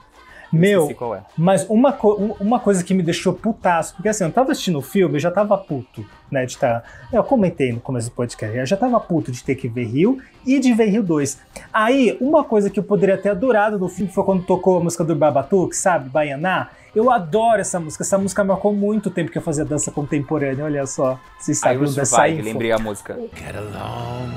[0.53, 1.21] Eu Meu, é.
[1.37, 4.79] Mas uma, co- um- uma coisa que me deixou putaço, porque assim, eu tava assistindo
[4.79, 6.85] o filme, eu já tava puto, né, de estar...
[7.13, 10.19] Eu comentei no começo do podcast, eu já tava puto de ter que ver Rio
[10.47, 11.39] e de ver Rio 2.
[11.73, 15.03] Aí, uma coisa que eu poderia ter adorado no filme foi quando tocou a música
[15.05, 16.69] do Babatuk, sabe, Baianá.
[16.95, 20.85] Eu adoro essa música, essa música marcou muito tempo que eu fazia dança contemporânea, olha
[20.85, 22.45] só, vocês o dessa Survive, info.
[22.45, 23.19] lembrei a música.
[23.35, 24.29] Get along.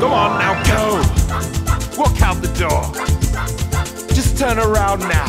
[0.00, 2.00] Go on now, go.
[2.00, 3.69] Walk out the door.
[4.40, 5.26] Turn around now.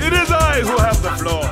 [0.00, 1.44] It is I who have the floor.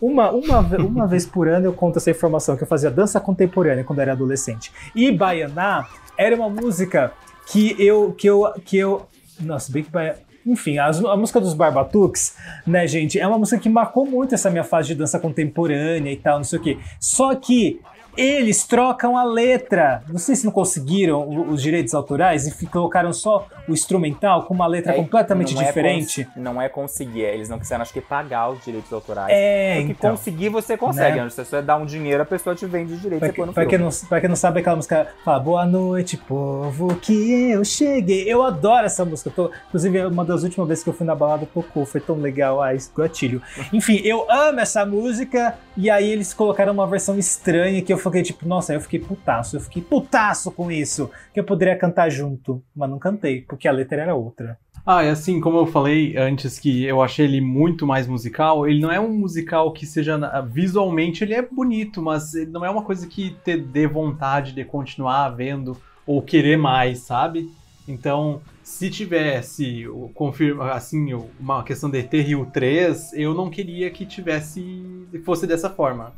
[0.00, 3.84] Uma, uma, uma vez por ano eu conto essa informação, que eu fazia dança contemporânea
[3.84, 4.72] quando era adolescente.
[4.94, 5.86] E Baianá
[6.16, 7.12] era uma música
[7.46, 8.10] que eu.
[8.12, 8.50] que eu.
[8.64, 9.06] que eu.
[9.38, 10.16] Nossa, bem que Baianá.
[10.46, 12.36] Enfim, as- a, música dos Barbatuques,
[12.66, 16.16] né, gente, é uma música que marcou muito essa minha fase de dança contemporânea e
[16.16, 16.78] tal, não sei o quê.
[16.98, 17.82] Só que
[18.22, 20.02] eles trocam a letra.
[20.08, 24.66] Não sei se não conseguiram os direitos autorais e colocaram só o instrumental com uma
[24.66, 26.24] letra É, completamente não é diferente.
[26.24, 29.28] cons- não é conseguir, é, eles não quiseram, acho que, pagar os direitos autorais.
[29.30, 30.10] É, Porque então.
[30.12, 31.24] conseguir você consegue, Né?
[31.24, 31.30] né?
[31.30, 33.66] Se você dá um dinheiro, a pessoa te vende os direitos Pra, e no pra
[33.66, 38.24] quem não, pra quem não sabe, aquela música fala Boa noite, povo, que eu cheguei.
[38.30, 39.30] Eu adoro essa música.
[39.30, 41.84] Tô- inclusive, uma das últimas vezes que eu fui na balada tocou.
[41.86, 42.60] Foi tão legal.
[42.62, 43.40] Ai, gatilho.
[43.72, 45.54] Enfim, eu amo essa música.
[45.76, 49.56] E aí eles colocaram uma versão estranha que eu fiquei tipo, nossa, eu fiquei putaço.
[49.56, 51.10] Eu fiquei putaço com isso.
[51.32, 52.62] Que eu poderia cantar junto.
[52.74, 54.58] Mas não cantei, porque a letra era outra.
[54.84, 58.80] Ah, e assim, como eu falei antes que eu achei ele muito mais musical, ele
[58.80, 60.18] não é um musical que seja.
[60.50, 65.28] Visualmente ele é bonito, mas não é uma coisa que te dê vontade de continuar
[65.30, 67.50] vendo ou querer mais, sabe?
[67.86, 69.84] Então, se tivesse
[70.14, 75.06] confirma assim, uma questão de ter Rio 3, eu não queria que tivesse.
[75.24, 76.12] fosse dessa forma.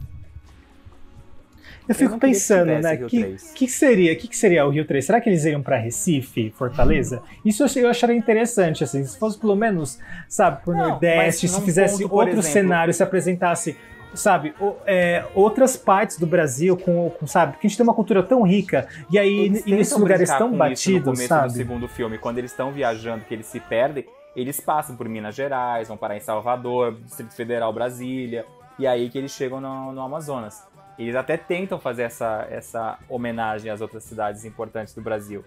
[1.93, 2.97] Eu fico que pensando, né?
[2.97, 3.53] Que, 3.
[3.55, 5.05] que seria, que, que seria o Rio 3?
[5.05, 7.23] Será que eles iriam pra Recife, Fortaleza?
[7.45, 11.61] Isso eu, eu acharia interessante, assim, se fosse pelo menos, sabe, por Não, Nordeste, se
[11.63, 13.77] fizesse ponto, outro exemplo- cenário, se apresentasse,
[14.15, 17.95] sabe, o- é, outras partes do Brasil, com, com, sabe, porque a gente tem uma
[17.95, 21.53] cultura tão rica, e aí e nesses lugares tão isso no batidos, começo do sabe?
[21.53, 24.05] segundo filme, quando eles estão viajando, que eles se perdem,
[24.37, 28.45] eles passam por Minas Gerais, vão parar em Salvador, Distrito Federal, Brasília,
[28.79, 30.63] e aí que eles chegam no, no Amazonas.
[30.99, 35.45] Eles até tentam fazer essa, essa homenagem às outras cidades importantes do Brasil.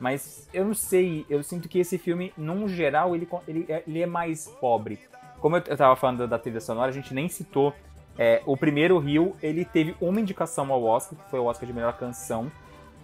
[0.00, 4.02] Mas eu não sei, eu sinto que esse filme, num geral, ele, ele, é- ele
[4.02, 4.98] é mais pobre.
[5.40, 7.72] Como eu, eu tava falando da trilha sonora, a gente nem citou.
[8.18, 11.72] é, o primeiro Rio, ele teve uma indicação ao Oscar, que foi o Oscar de
[11.74, 12.50] melhor canção,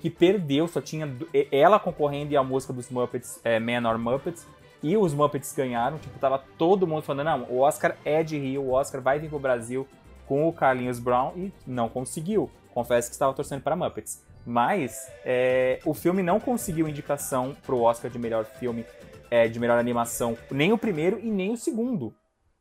[0.00, 1.06] que perdeu, só tinha
[1.50, 4.46] ela concorrendo e a música dos Muppets, é, Man or Muppets,
[4.82, 8.62] e os Muppets ganharam, tipo, tava todo mundo falando, não, o Oscar é de Rio,
[8.62, 9.86] o Oscar vai vir pro Brasil
[10.32, 12.50] com o Carlinhos Brown, e não conseguiu.
[12.72, 14.24] Confesso que estava torcendo para Muppets.
[14.46, 18.86] Mas é, o filme não conseguiu indicação pro Oscar de melhor filme,
[19.30, 22.14] é, de melhor animação, nem o primeiro e nem o segundo.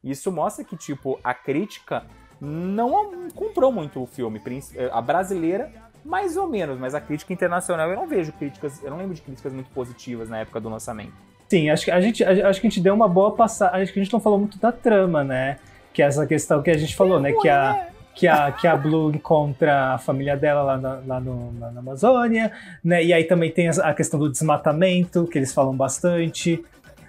[0.04, 2.04] Isso mostra que, tipo, a crítica
[2.42, 4.38] não comprou muito o filme.
[4.38, 5.72] Princi- A brasileira,
[6.04, 9.22] mais ou menos, mas a crítica internacional eu não vejo críticas, eu não lembro de
[9.22, 11.14] críticas muito positivas na época do lançamento.
[11.48, 13.78] Sim, acho que a gente, acho que a gente deu uma boa passada.
[13.78, 15.58] Acho que a gente não falou muito da trama, né?
[15.94, 17.32] Que é essa questão que a gente falou, né?
[17.34, 21.54] Que a, que a, que a Blue encontra a família dela lá na, lá no-
[21.60, 22.52] lá na Amazônia,
[22.84, 23.04] né?
[23.04, 26.64] E aí também tem a questão do desmatamento, que eles falam bastante.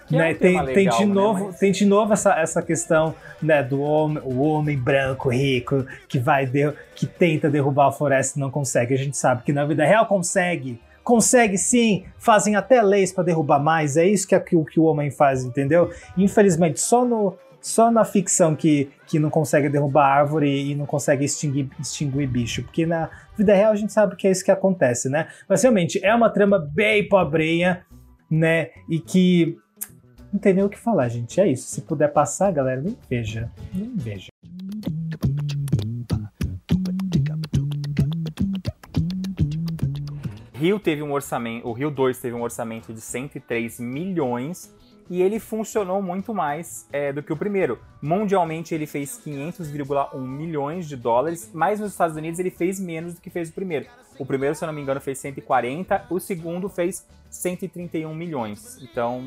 [0.08, 0.30] Que é Né?
[0.32, 1.14] um tem, tema tem legal, de né?
[1.14, 5.86] novo, Mas- tem de novo essa, essa questão né, do homem, o homem branco rico
[6.08, 8.94] que vai der- que tenta derrubar a floresta e não consegue.
[8.94, 10.80] A gente sabe que na vida real consegue.
[11.04, 13.96] Consegue sim, fazem até leis para derrubar mais.
[13.96, 15.90] É isso que, é que, o- que o homem faz, entendeu?
[16.16, 21.24] Infelizmente, só no só na ficção que, que não consegue derrubar árvore e não consegue
[21.24, 22.64] extinguir, extinguir bicho.
[22.64, 23.08] Porque na
[23.38, 25.28] vida real a gente sabe que é isso que acontece, né?
[25.48, 27.86] Mas realmente é uma trama bem pobrinha,
[28.28, 28.70] né?
[28.90, 29.56] E que
[30.32, 31.40] não tem nem o que falar, gente.
[31.40, 31.68] É isso.
[31.68, 33.50] Se puder passar, galera, nem veja.
[33.72, 34.32] Nem veja.
[40.52, 44.72] Rio teve um orçamento, o Rio 2 teve um orçamento de 103 milhões
[45.08, 47.78] e ele funcionou muito mais é, do que o primeiro.
[48.00, 53.20] Mundialmente ele fez 500,1 milhões de dólares, mas nos Estados Unidos ele fez menos do
[53.20, 53.86] que fez o primeiro.
[54.18, 58.78] O primeiro, se eu não me engano, fez 140, o segundo fez 131 milhões.
[58.82, 59.20] Então,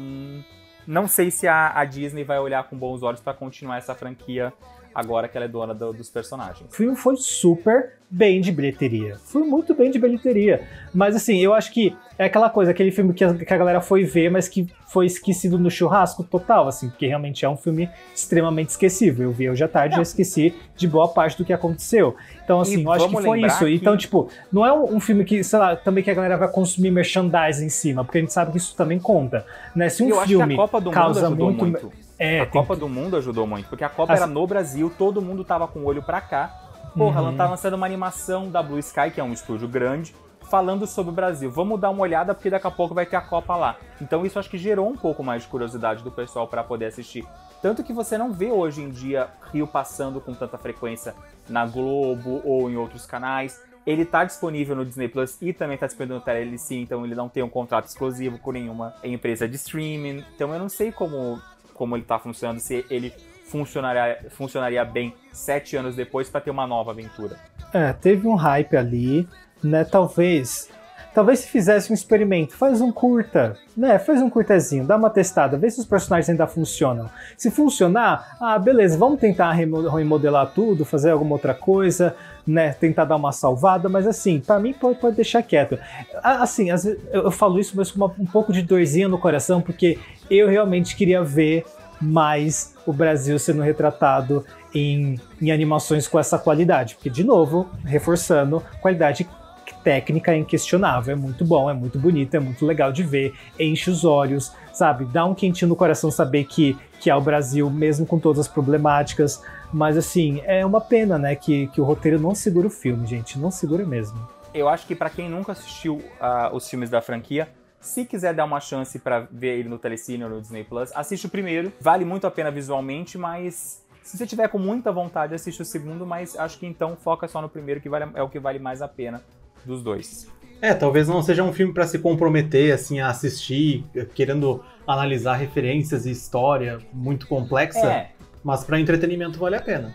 [0.87, 4.53] não sei se a, a Disney vai olhar com bons olhos para continuar essa franquia
[4.95, 6.69] agora que ela é dona do- dos personagens.
[6.71, 9.17] O filme foi super bem de bilheteria.
[9.25, 10.61] Foi muito bem de bilheteria.
[10.93, 13.81] Mas assim, eu acho que é aquela coisa, aquele filme que a, que a galera
[13.81, 17.89] foi ver, mas que foi esquecido no churrasco total, assim, porque realmente é um filme
[18.13, 19.25] extremamente esquecível.
[19.25, 22.15] Eu vi hoje à tarde e já esqueci de boa parte do que aconteceu.
[22.43, 23.65] Então, assim, E eu acho que foi isso.
[23.65, 26.37] que- Então, tipo, não é um, um filme que, sei lá, também que a galera
[26.37, 29.45] vai consumir merchandising em cima, porque a gente sabe que isso também conta.
[29.75, 29.89] Né?
[29.89, 31.65] Se um eu acho filme que a Copa do Mundo causa muito.
[31.65, 31.91] muito.
[32.17, 35.21] É, a Copa do Mundo ajudou muito, porque a Copa Assim- era no Brasil, todo
[35.21, 36.47] mundo tava com o olho pra cá.
[36.95, 37.27] Porra, Uhum.
[37.29, 40.15] ela tá lançando uma animação da Blue Sky, que é um estúdio grande,
[40.49, 41.51] falando sobre o Brasil.
[41.51, 43.75] Vamos dar uma olhada, porque daqui a pouco vai ter a Copa lá.
[44.01, 47.27] Então isso acho que gerou um pouco mais de curiosidade do pessoal pra poder assistir.
[47.61, 51.13] Tanto que você não vê hoje em dia Rio passando com tanta frequência
[51.49, 53.59] na Globo ou em outros canais.
[53.85, 57.27] Ele tá disponível no Disney Plus e também tá disponível no TLC, então ele não
[57.29, 60.23] tem um contrato exclusivo com nenhuma empresa de streaming.
[60.35, 61.39] Então eu não sei como,
[61.75, 63.13] como ele tá funcionando, se ele
[63.45, 67.37] funcionaria, funcionaria bem sete anos depois pra ter uma nova aventura.
[67.71, 69.27] É, teve um hype ali,
[69.63, 69.83] né?
[69.83, 70.69] Talvez.
[71.15, 73.97] Talvez se fizesse um experimento, faz um curta, né?
[73.97, 77.09] Faz um curtazinho, dá uma testada, vê se os personagens ainda funcionam.
[77.37, 82.13] Se funcionar, ah, beleza, vamos tentar remo- remodelar tudo, fazer alguma outra coisa,
[82.45, 82.73] né?
[82.73, 85.79] Tentar dar uma salvada, mas assim, pra mim pode, pode deixar quieto.
[86.21, 86.67] Assim,
[87.11, 89.97] eu falo isso, mas com uma- um pouco de dorzinha no coração, porque
[90.29, 91.63] eu realmente queria ver
[92.01, 96.95] mais o Brasil sendo retratado em, em animações com essa qualidade.
[96.95, 99.25] Porque, de novo, reforçando, qualidade
[99.73, 103.89] técnica é inquestionável, é muito bom, é muito bonito, é muito legal de ver, enche
[103.89, 105.05] os olhos, sabe?
[105.05, 108.47] Dá um quentinho no coração saber que, que é o Brasil, mesmo com todas as
[108.47, 109.41] problemáticas.
[109.73, 113.39] Mas, assim, é uma pena, né, que, que o roteiro não segura o filme, gente,
[113.39, 114.17] não segura mesmo.
[114.53, 117.49] Eu acho que pra quem nunca assistiu ah, os filmes da franquia,
[117.81, 121.25] se quiser dar uma chance pra ver ele no Telecine ou no Disney Plus, assiste
[121.25, 121.71] o primeiro.
[121.79, 126.05] Vale muito a pena visualmente, mas se você tiver com muita vontade, assiste o segundo,
[126.05, 128.81] mas acho que então foca só no primeiro, que vale- é o que vale mais
[128.81, 129.21] a pena
[129.65, 130.27] dos dois.
[130.61, 133.83] É, talvez não seja um filme pra se comprometer assim a assistir,
[134.15, 138.11] querendo analisar referências e história muito complexa, É,
[138.43, 139.93] mas pra entretenimento vale a pena.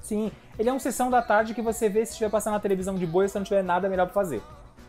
[0.00, 0.30] sim.
[0.58, 3.06] Ele é um sessão da tarde que você vê se estiver passando na televisão de
[3.06, 4.42] boa e se não tiver nada melhor pra fazer.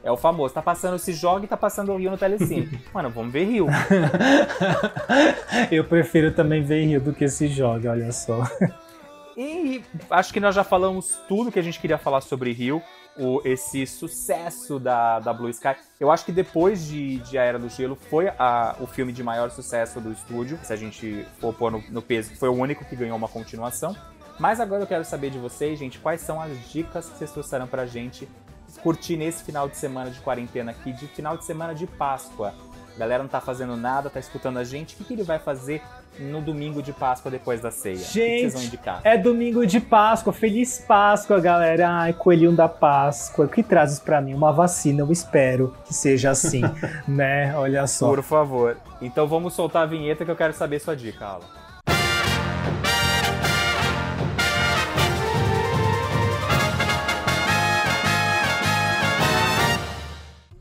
[0.04, 2.70] É o famoso, tá passando Se Joga e tá passando o Rio no Telecine.
[2.94, 3.68] Mano, vamos ver Rio.
[5.72, 8.44] Eu prefiro também ver Rio do que se joga, olha só.
[9.38, 12.82] E acho que nós já falamos tudo que a gente queria falar sobre Rio,
[13.18, 15.76] o, esse sucesso da, da Blue Sky.
[16.00, 19.24] Eu acho que depois de, de A Era do Gelo foi a- o filme de
[19.24, 20.60] maior sucesso do estúdio.
[20.64, 23.96] Se a gente for pôr no, no peso, foi o único que ganhou uma continuação.
[24.40, 27.68] Mas agora eu quero saber de vocês, gente, quais são as dicas que vocês trouxeram
[27.68, 28.28] pra gente
[28.82, 32.54] curtir nesse final de semana de quarentena aqui, de final de semana de Páscoa.
[32.96, 34.94] A galera não tá fazendo nada, tá escutando a gente.
[34.94, 35.82] O que, que ele vai fazer
[36.20, 37.96] no domingo de Páscoa depois da ceia?
[37.96, 39.02] o que que vocês vão Gente, indicar?
[39.04, 41.90] é domingo de Páscoa, feliz Páscoa, galera.
[41.90, 43.46] Ai, coelhinho da Páscoa.
[43.46, 44.34] O que trazes pra mim?
[44.36, 46.62] Uma vacina, eu espero que seja assim,
[47.08, 47.56] né?
[47.58, 48.08] Olha só.
[48.10, 48.78] Por favor.
[49.02, 51.63] Então vamos soltar a vinheta que eu quero saber sua dica, Alan.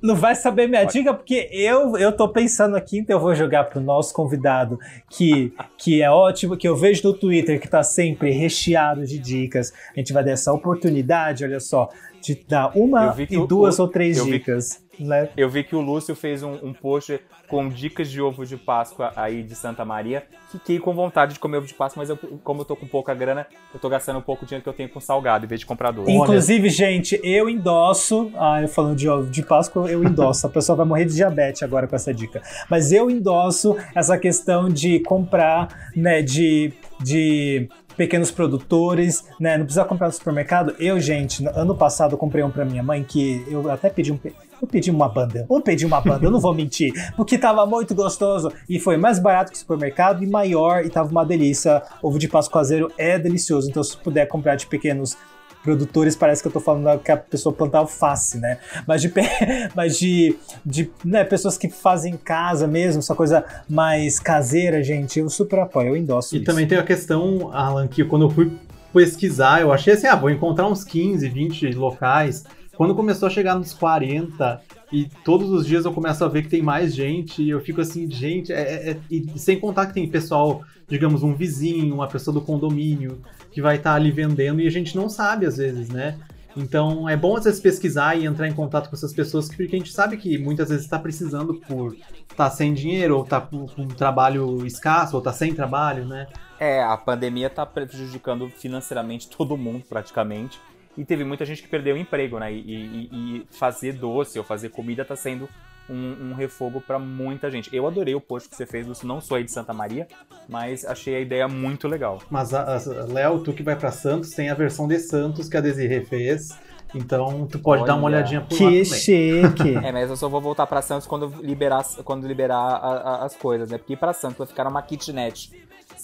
[0.03, 3.64] Não vai saber minha dica, porque eu, eu tô pensando aqui, então eu vou jogar
[3.64, 4.78] pro nosso convidado,
[5.09, 9.72] que, que é ótimo, que eu vejo no Twitter, que tá sempre recheado de dicas.
[9.94, 11.88] A gente vai dar essa oportunidade, olha só,
[12.20, 14.82] de dar uma e duas o- ou três dicas.
[14.99, 15.28] Né?
[15.36, 19.12] Eu vi que o Lúcio fez um, um post com dicas de ovo de Páscoa
[19.16, 20.24] aí de Santa Maria.
[20.51, 23.14] Fiquei com vontade de comer ovo de Páscoa, mas eu, como eu tô com pouca
[23.14, 25.61] grana, eu tô gastando um pouco de dinheiro que eu tenho com salgado, em vez
[25.61, 26.11] de comprar doce.
[26.11, 28.30] Inclusive, gente, eu endosso.
[28.36, 30.47] Ah, eu falando de ovo de Páscoa, eu endosso.
[30.47, 32.43] A pessoa vai morrer de diabetes agora com essa dica.
[32.70, 36.72] Mas eu endosso essa questão de comprar, né, de.
[37.01, 39.57] de pequenos produtores, né?
[39.57, 40.74] Não precisa comprar no supermercado.
[40.78, 44.12] Eu, gente, no- ano passado eu comprei um pra minha mãe que eu até pedi
[44.12, 44.18] um
[44.61, 45.45] eu pedi uma banda.
[45.51, 49.18] Eu pedi uma banda, eu não vou mentir, porque tava muito gostoso e foi mais
[49.18, 51.82] barato que o supermercado e maior e tava uma delícia.
[52.01, 55.16] Ovo de Páscoa caseiro é delicioso, então se puder comprar de pequenos
[55.63, 58.59] produtores, parece que eu tô falando que a pessoa planta alface, né?
[58.87, 59.13] Mas de,
[59.75, 65.19] mas de, de né, pessoas que fazem em casa mesmo, essa coisa mais caseira, gente,
[65.21, 66.47] eu super apoio, eu endosso E isso.
[66.47, 68.51] também tem a questão, Alan, que quando eu fui
[68.93, 72.45] pesquisar, eu achei assim, ah, vou encontrar uns 15, 20 locais.
[72.77, 74.61] Quando começou a chegar nos 40
[74.93, 77.81] e todos os dias eu começo a ver que tem mais gente e eu fico
[77.81, 82.09] assim, gente, é, é- é- e sem contar que tem pessoal, digamos, um vizinho, uma
[82.09, 83.19] pessoa do condomínio
[83.53, 86.18] que vai estar ali vendendo e a gente não sabe às vezes, né?
[86.57, 89.78] Então é bom às vezes pesquisar e entrar em contato com essas pessoas, porque a
[89.78, 91.96] gente sabe que muitas vezes está precisando por
[92.30, 96.26] estar sem dinheiro, ou tá com um trabalho escasso, ou tá sem trabalho, né?
[96.61, 100.61] É, a pandemia tá prejudicando financeiramente todo mundo, praticamente.
[100.96, 102.53] E teve muita gente que perdeu o emprego, né?
[102.53, 105.48] E, e- e fazer doce ou fazer comida tá sendo
[105.93, 107.68] um, um refogo pra muita gente.
[107.74, 109.07] Eu adorei o post que você fez, Lúcio.
[109.07, 110.07] Não sou aí de Santa Maria,
[110.49, 112.20] mas achei a ideia muito legal.
[112.30, 115.57] Mas, a- a- Léo, tu que vai pra Santos, tem a versão de Santos que
[115.57, 116.49] a Desirê fez.
[116.95, 118.16] Então, tu pode dar uma Olha.
[118.18, 119.76] olhadinha por lá Que chique.
[119.82, 123.34] É, mas eu só vou voltar pra Santos quando liberar, quando liberar a- a- as
[123.34, 123.78] coisas, né?
[123.78, 125.51] Porque ir pra Santos vai ficar numa kitnet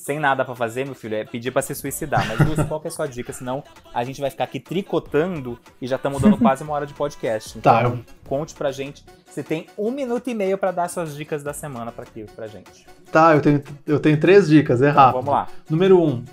[0.09, 2.27] sem nada pra fazer, meu filho, é pedir pra se suicidar.
[2.27, 3.31] Mas, Lúcio, qual que é a sua dica?
[3.31, 6.95] Senão a gente vai ficar aqui tricotando e já estamos dando quase uma hora de
[6.95, 7.59] podcast.
[7.59, 9.05] Então, Tá, eu- conte pra gente.
[9.27, 12.47] Você tem um minuto e meio pra dar suas dicas da semana pra aqui, pra
[12.47, 12.87] gente.
[13.13, 15.17] Tá, eu tenho, eu tenho três dicas, é Então, rápido.
[15.21, 15.47] vamos lá.
[15.69, 16.25] Número um,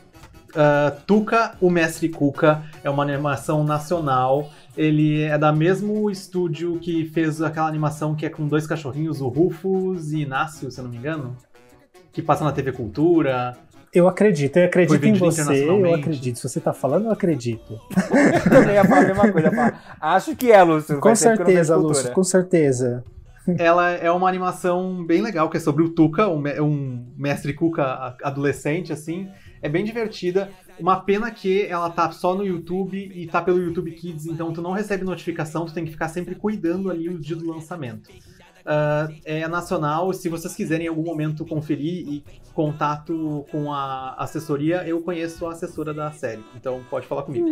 [0.55, 4.49] ah, Tuca, o Mestre Cuca, é uma animação nacional.
[4.77, 9.27] Ele é da mesmo estúdio que fez aquela animação que é com dois cachorrinhos, o
[9.27, 11.35] Rufus e Inácio, se eu não me engano.
[12.15, 13.57] Que passa na TV Cultura.
[13.93, 16.37] Eu acredito, eu acredito em você, eu acredito.
[16.39, 17.79] Se você tá falando, eu acredito.
[18.43, 19.51] Eu também ia falar a mesma coisa.
[19.51, 20.99] falar, Acho que é, Lúcio.
[20.99, 21.75] com certeza.
[21.75, 23.03] Lúcio, com certeza.
[23.59, 28.15] Ela é uma animação bem legal, que é sobre o Tuca, um, me- mestre Cuca
[28.23, 29.29] adolescente, assim.
[29.61, 30.49] É bem divertida.
[30.79, 34.61] Uma pena que ela tá só no YouTube e tá pelo YouTube Kids, então tu
[34.61, 38.09] não recebe notificação, tu tem que ficar sempre cuidando ali o dia do lançamento.
[38.65, 44.87] Ah, é nacional, se vocês quiserem em algum momento conferir e contato com a assessoria,
[44.87, 47.47] eu conheço a assessora da série, então pode falar comigo.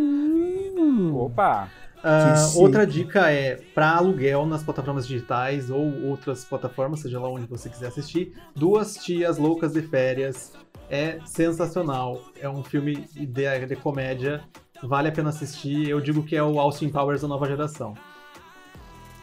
[1.16, 1.68] Opa!
[2.02, 2.58] Ah, Que chique.
[2.58, 7.70] outra dica é para aluguel nas plataformas digitais ou outras plataformas, seja lá onde você
[7.70, 8.34] quiser assistir.
[8.54, 10.52] Duas Tias Loucas de Férias
[10.90, 12.20] é sensacional.
[12.38, 14.42] É um filme de, de comédia,
[14.82, 15.88] vale a pena assistir.
[15.88, 17.94] Eu digo que é o Austin Powers da nova geração.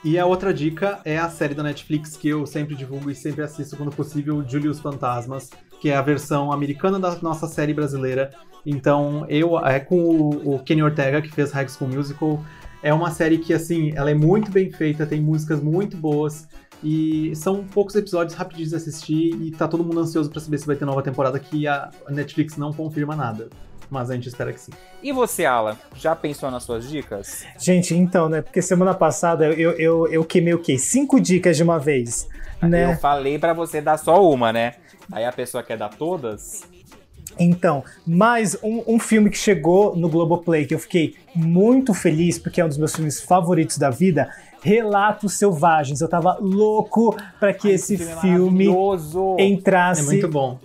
[0.03, 3.43] E a outra dica é a série da Netflix que eu sempre divulgo e sempre
[3.43, 8.31] assisto quando possível, Julius Fantasmas, que é a versão americana da nossa série brasileira.
[8.65, 12.43] Então, eu é com o, o Kenny Ortega que fez High School Musical.
[12.81, 16.47] É uma série que assim, ela é muito bem feita, tem músicas muito boas
[16.83, 20.65] e são poucos episódios rapidinhos de assistir e tá todo mundo ansioso pra saber se
[20.65, 23.49] vai ter nova temporada que a Netflix não confirma nada.
[23.91, 24.71] Mas a gente espera que sim.
[25.03, 25.77] E você, Alan?
[25.97, 27.43] Já pensou nas suas dicas?
[27.59, 28.41] Gente, então, né?
[28.41, 30.77] Porque semana passada eu, eu, eu queimei o quê?
[30.77, 32.25] Cinco dicas de uma vez.
[32.61, 32.95] Eu Né?
[32.95, 34.75] falei pra você dar só uma, né?
[35.11, 36.63] Aí a pessoa quer dar todas.
[37.37, 42.61] Então, mais um, um filme que chegou no Globoplay que eu fiquei muito feliz, porque
[42.61, 44.29] é um dos meus filmes favoritos da vida.
[44.61, 46.01] Relatos Selvagens.
[46.01, 48.67] Eu tava louco pra que Ai, esse filme
[49.39, 50.19] entrasse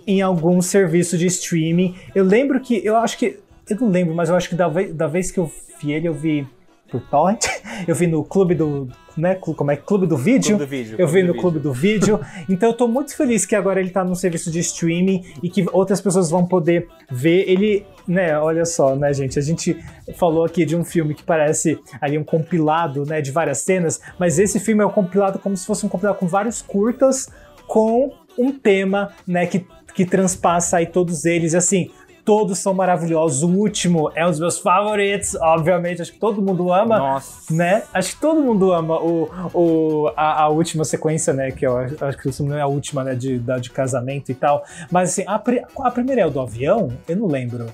[0.05, 1.95] É em algum serviço de streaming.
[2.13, 3.39] Eu lembro que, eu acho que,
[3.69, 6.13] eu não lembro, mas eu acho que da da vez que eu vi ele, eu
[6.13, 6.47] vi
[6.89, 7.45] por torrent,
[7.87, 10.57] eu vi no clube do, né, como é, clube do vídeo.
[10.57, 12.19] Clube do vídeo, Eu vi no do clube do vídeo.
[12.47, 15.65] Então eu tô muito feliz que agora ele tá num serviço de streaming e que
[15.71, 17.49] outras pessoas vão poder ver.
[17.49, 19.77] Ele, né, olha só, né, gente, a gente
[20.15, 24.39] falou aqui de um filme que parece ali um compilado, né, de várias cenas, mas
[24.39, 27.29] esse filme é um compilado como se fosse um compilado com vários curtas
[27.67, 31.89] com um tema, né, que, que transpassa aí todos eles, assim,
[32.27, 33.41] todos são maravilhosos.
[33.41, 37.53] O último é um dos meus favoritos, obviamente, acho que todo mundo ama, Nossa.
[37.53, 37.83] né?
[37.93, 41.51] Acho que todo mundo ama o, o, a, a última sequência, né?
[41.51, 43.15] Que eu acho que isso não é a última, né?
[43.15, 44.65] De, da, de casamento e tal.
[44.91, 46.89] Mas assim, a, a primeira é o do avião?
[47.07, 47.67] Eu não lembro.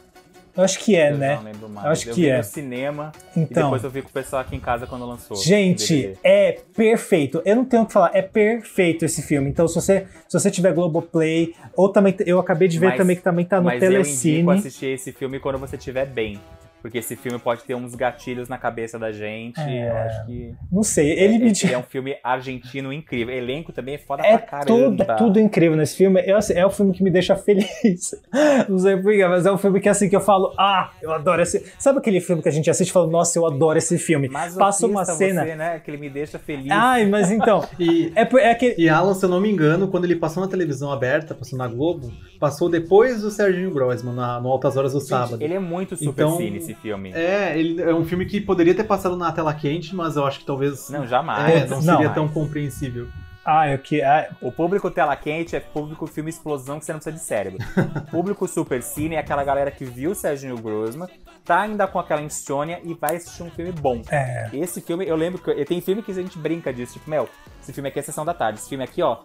[0.55, 1.35] Eu acho que é, Eu né?
[1.35, 1.85] não lembro mais.
[1.85, 2.37] Eu acho eu que vi é.
[2.37, 3.63] no cinema e Então.
[3.63, 5.35] depois eu vi com o pessoal aqui em casa quando lançou.
[5.37, 7.41] Gente, é perfeito.
[7.43, 9.49] Eu não tenho o que falar, é perfeito esse filme.
[9.49, 13.15] Então, se você, se você tiver Globoplay, ou também, eu acabei de ver Mas- também
[13.15, 14.51] que também tá no Mas eu indico Telecine.
[14.51, 16.39] assistir esse filme quando você estiver bem.
[16.83, 19.57] Porque esse filme pode ter uns gatilhos na cabeça da gente.
[19.59, 19.89] É.
[19.89, 20.53] Eu acho que.
[20.69, 23.33] Não sei, ele me Ele é um filme argentino incrível.
[23.33, 25.03] Elenco também é foda É pra tudo, caramba.
[25.13, 26.21] é tudo incrível nesse filme.
[26.25, 28.11] Eu, assim, é o filme que me deixa feliz.
[28.67, 31.41] Não sei porquê, mas é um filme que assim que eu falo, ah, eu adoro
[31.41, 31.63] esse.
[31.79, 34.27] Sabe aquele filme que a gente assiste e fala, nossa, eu adoro esse filme.
[34.27, 35.45] Mas Passa uma cena.
[35.45, 35.79] Você, né?
[35.79, 36.67] Que ele me deixa feliz.
[36.69, 37.65] Ai, mas então.
[37.79, 38.75] E, É, por- é que.
[38.77, 41.67] e Alan, se eu não me engano, quando ele passou na televisão aberta, passou na
[41.67, 45.41] Globo, passou depois do Serginho Grossman, na, no Altas Horas do Gente, Sábado.
[45.41, 47.11] Ele é muito super Então, cine, esse filme.
[47.13, 50.39] É, ele é um filme que poderia ter passado na tela quente, mas eu acho
[50.39, 51.63] que talvez Não, jamais.
[51.63, 51.95] é, não Não.
[51.97, 53.07] seria tão compreensível.
[53.45, 54.01] Ah, é que.
[54.01, 57.59] ah, O público tela quente é público filme explosão que você não precisa de cérebro.
[58.09, 61.09] público super cine é aquela galera que viu o Serginho Grossman,
[61.43, 64.01] tá ainda com aquela insônia e vai assistir um filme bom.
[64.09, 64.49] é.
[64.53, 67.27] Esse filme, eu lembro que tem filme que a gente brinca disso, tipo, meu,
[67.61, 69.17] esse filme aqui é sessão da tarde, esse filme aqui, ó,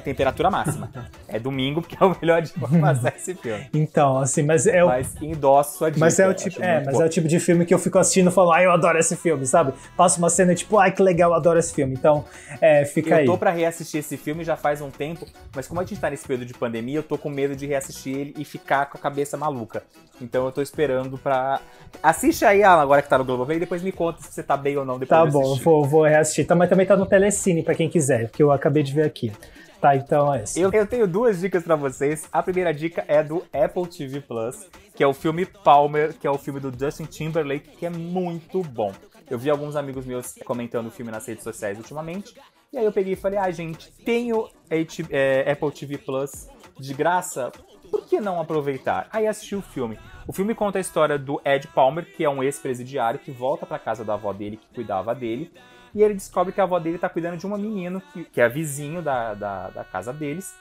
[0.00, 0.90] temperatura máxima.
[1.28, 3.66] é domingo porque é o melhor dia pra passar esse filme.
[3.72, 4.88] Então, assim, mas é o.
[4.88, 6.00] Mas endosso sua dica.
[6.00, 7.02] Mas é o eu tipo, é, mas bom.
[7.02, 9.16] é o tipo de filme que eu fico assistindo e falo, ai, eu adoro esse
[9.16, 9.72] filme, sabe?
[9.96, 11.94] Passa uma cena tipo, ai, que legal, eu adoro esse filme.
[11.94, 12.24] Então,
[12.60, 13.26] é, fica Eu aí.
[13.26, 16.26] tô pra reassistir esse filme já faz um tempo, mas como a gente tá nesse
[16.26, 19.36] período de pandemia, eu tô com medo de reassistir ele e ficar com a cabeça
[19.36, 19.82] maluca.
[20.20, 21.60] Então eu tô esperando pra.
[22.02, 24.56] Assiste aí, Alan, agora que tá no Globoplay, e depois me conta se você tá
[24.56, 26.46] bem ou não depois Tá bom, eu vou, vou reassistir.
[26.46, 29.32] Tá, mas também tá no Telecine, pra quem quiser, que eu acabei de ver aqui.
[29.80, 30.58] Tá, então é isso.
[30.58, 32.28] Eu, eu tenho duas dicas pra vocês.
[32.32, 36.30] A primeira dica é do Apple TV Plus, que é o filme Palmer, que é
[36.30, 38.92] o filme do Justin Timberlake, que é muito bom.
[39.30, 42.34] Eu vi alguns amigos meus comentando o filme nas redes sociais ultimamente.
[42.72, 46.92] E aí eu peguei e falei, ah, gente, tenho H- é, Apple TV Plus de
[46.94, 47.50] graça,
[47.90, 49.08] por que não aproveitar?
[49.12, 49.98] Aí assisti o filme.
[50.26, 53.78] O filme conta a história do Ed Palmer, que é um ex-presidiário que volta pra
[53.78, 55.50] casa da avó dele, que cuidava dele,
[55.94, 58.48] e ele descobre que a avó dele tá cuidando de uma menina que, que é
[58.48, 60.54] vizinho da, da, da casa deles,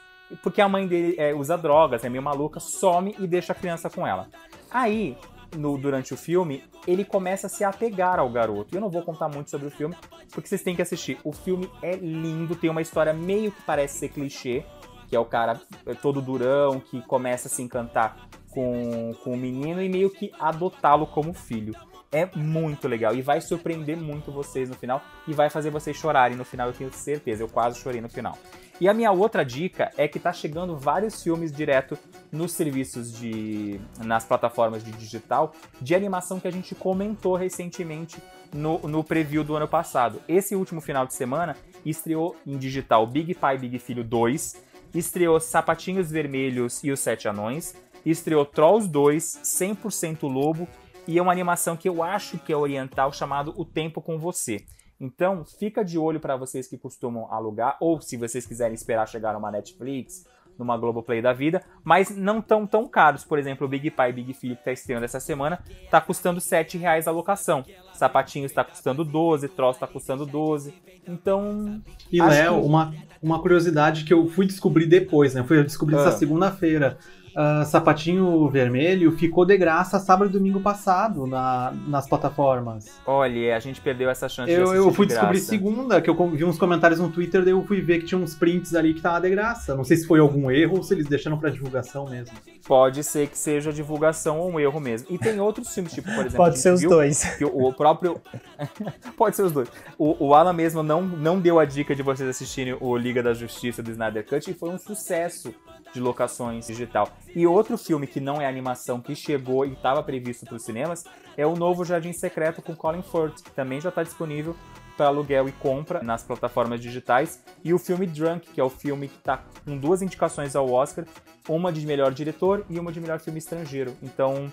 [0.44, 3.90] porque a mãe dele é, usa drogas, é meio maluca, some e deixa a criança
[3.90, 4.28] com ela.
[4.70, 5.18] Aí,
[5.58, 8.76] no- durante o filme, ele começa a se apegar ao garoto.
[8.76, 9.96] Eu não vou contar muito sobre o filme,
[10.32, 11.18] porque vocês têm que assistir.
[11.24, 14.64] O filme é lindo, tem uma história meio que parece ser clichê,
[15.08, 15.60] que é o cara
[16.04, 18.16] todo durão, que começa a se encantar
[18.52, 21.74] com, com o menino e meio que adotá-lo como filho.
[22.12, 26.36] É muito legal e vai surpreender muito vocês no final e vai fazer vocês chorarem
[26.36, 27.44] no final, eu tenho certeza.
[27.44, 28.38] Eu quase chorei no final.
[28.82, 31.98] E a minha outra dica é que tá chegando vários filmes direto
[32.32, 33.80] nos serviços de.
[34.04, 38.18] nas plataformas de digital de animação que a gente comentou recentemente
[38.54, 40.22] no, no preview do ano passado.
[40.28, 44.64] Esse último final de semana estreou em digital Big Pai Big Filho 2,
[44.96, 50.68] estreou Sapatinhos Vermelhos e os Sete Anões, estreou Trolls 2, 100% Lobo
[51.08, 54.64] e é uma animação que eu acho que é oriental chamado O Tempo com Você.
[55.02, 59.34] Então, fica de olho para vocês que costumam alugar, ou se vocês quiserem esperar chegar
[59.34, 60.26] numa Netflix,
[60.58, 63.24] numa Globoplay da vida, mas não tão tão caros.
[63.24, 66.42] Por exemplo, o Big Pai e Big Filho que tá estreando essa semana tá custando
[66.42, 67.64] 7 reais a locação.
[67.94, 70.74] Sapatinho está custando 12, Troço está custando 12.
[71.08, 71.82] Então.
[72.12, 75.44] E Léo, que- uma, uma curiosidade que eu fui descobrir depois, né?
[75.44, 76.02] Fui descobrir Ah.
[76.02, 76.98] essa segunda-feira.
[77.42, 83.00] Ah, Sapatinho Vermelho ficou de graça sábado e domingo passado na, nas plataformas.
[83.06, 86.10] Olha, a gente perdeu essa chance de Eu, assistir eu fui de descobrir segunda, que
[86.10, 88.94] eu vi uns comentários no Twitter, daí eu fui ver que tinha uns prints ali
[88.94, 89.74] que tava de graça.
[89.74, 92.36] Não sei se foi algum erro ou se eles deixaram pra divulgação mesmo.
[92.68, 95.08] Pode ser que seja divulgação ou um erro mesmo.
[95.10, 96.36] E tem outros filmes, tipo, por exemplo.
[96.36, 97.24] Pode ser os viu dois.
[97.42, 98.20] o próprio.
[99.16, 99.70] Pode ser os dois.
[99.98, 103.34] O, o Alan mesmo não, não deu a dica de vocês assistirem o Liga da
[103.34, 105.54] Justiça do Snyder Cut e foi um sucesso
[105.94, 107.10] de locações digital.
[107.36, 111.04] E outro filme que não é animação, que chegou e estava previsto para os cinemas,
[111.38, 114.56] é o novo Jardim Secreto com Colin Firth, que também já está disponível
[114.98, 117.42] para aluguel e compra nas plataformas digitais.
[117.64, 121.06] E o filme Drunk, que é o filme que está com duas indicações ao Oscar,
[121.48, 123.96] uma de melhor diretor e uma de melhor filme estrangeiro.
[124.04, 124.52] Então,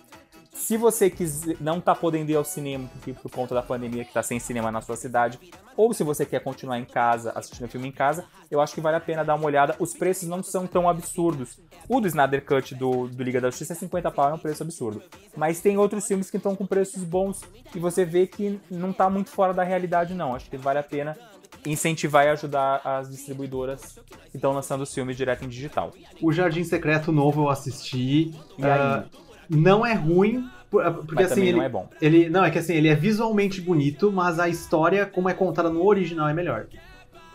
[0.66, 4.12] se você quiser, não tá podendo ir ao cinema porque, por conta da pandemia que
[4.12, 5.38] tá sem cinema na sua cidade,
[5.76, 8.96] ou se você quer continuar em casa, assistindo filme em casa, eu acho que vale
[8.96, 9.76] a pena dar uma olhada.
[9.78, 11.60] Os preços não são tão absurdos.
[11.88, 14.64] O do Snyder Cut do, do Liga da Justiça é 50 pau, é um preço
[14.64, 15.00] absurdo.
[15.36, 17.42] Mas tem outros filmes que estão com preços bons
[17.72, 20.34] e você vê que não tá muito fora da realidade, não.
[20.34, 21.16] Acho que vale a pena
[21.64, 24.00] incentivar e ajudar as distribuidoras
[24.32, 25.92] que estão lançando os filmes direto em digital.
[26.20, 28.34] O Jardim Secreto novo eu assisti.
[28.58, 29.04] E ah,
[29.48, 31.88] não é ruim, porque Mas assim, ele, não é bom.
[32.00, 32.28] ele.
[32.28, 35.84] Não, é que assim, ele é visualmente bonito, mas a história, como é contada no
[35.84, 36.66] original, é melhor.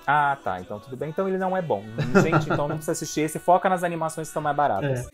[0.06, 0.60] Ah, tá.
[0.60, 1.10] Então tudo bem.
[1.10, 1.84] Então ele não é bom.
[2.22, 3.40] Gente, então não precisa assistir esse.
[3.40, 5.08] Foca nas animações que são mais baratas.
[5.08, 5.12] É.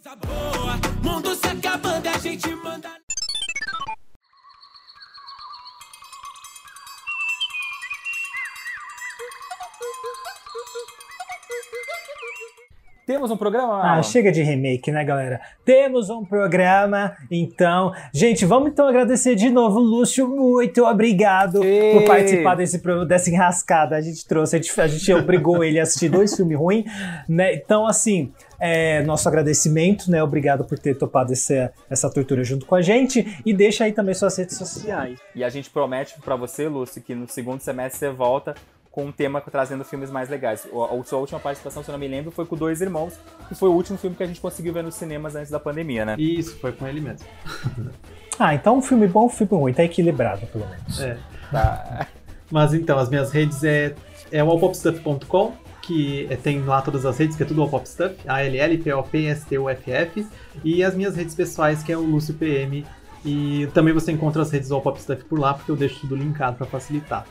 [13.07, 13.75] Temos um programa?
[13.75, 14.03] Ah, Alan?
[14.03, 15.39] chega de remake, né, galera?
[15.63, 17.93] Temos um programa, então.
[18.13, 20.27] Gente, vamos então agradecer de novo, Lúcio.
[20.27, 21.93] Muito obrigado Ê!
[21.93, 23.95] por participar desse, dessa enrascada.
[23.95, 26.83] A gente trouxe, a gente, a gente obrigou ele a assistir dois filmes ruins,
[27.29, 27.53] né?
[27.53, 28.29] Então, assim,
[28.59, 30.21] é, nosso agradecimento, né?
[30.21, 33.41] Obrigado por ter topado essa, essa tortura junto com a gente.
[33.45, 35.17] E deixa aí também suas redes sociais.
[35.33, 38.53] E a gente promete pra você, Lúcio, que no segundo semestre você volta
[38.97, 40.65] com um tema trazendo filmes mais legais.
[40.65, 43.13] A sua última participação, se eu não me lembro, foi com Dois Irmãos,
[43.47, 46.03] que foi o último filme que a gente conseguiu ver nos cinemas antes da pandemia,
[46.03, 46.15] né?
[46.17, 47.19] Isso, foi com ele mesmo.
[48.39, 49.73] Ah, então um filme bom, um filme ruim.
[49.73, 50.99] Tá equilibrado, pelo menos.
[50.99, 51.17] É.
[51.51, 52.05] Tá.
[52.51, 53.95] Mas então, as minhas redes é,
[54.31, 60.27] é o allpopstuff.com, que é- tem lá todas as redes, que é tudo allpopstuff, A-L-L-P-O-P-S-T-U-F-F,
[60.63, 62.85] e as minhas redes pessoais, que é o Lúcio PM,
[63.25, 66.57] e também você encontra as redes do allpopstuff por lá, porque eu deixo tudo linkado
[66.57, 67.25] para facilitar.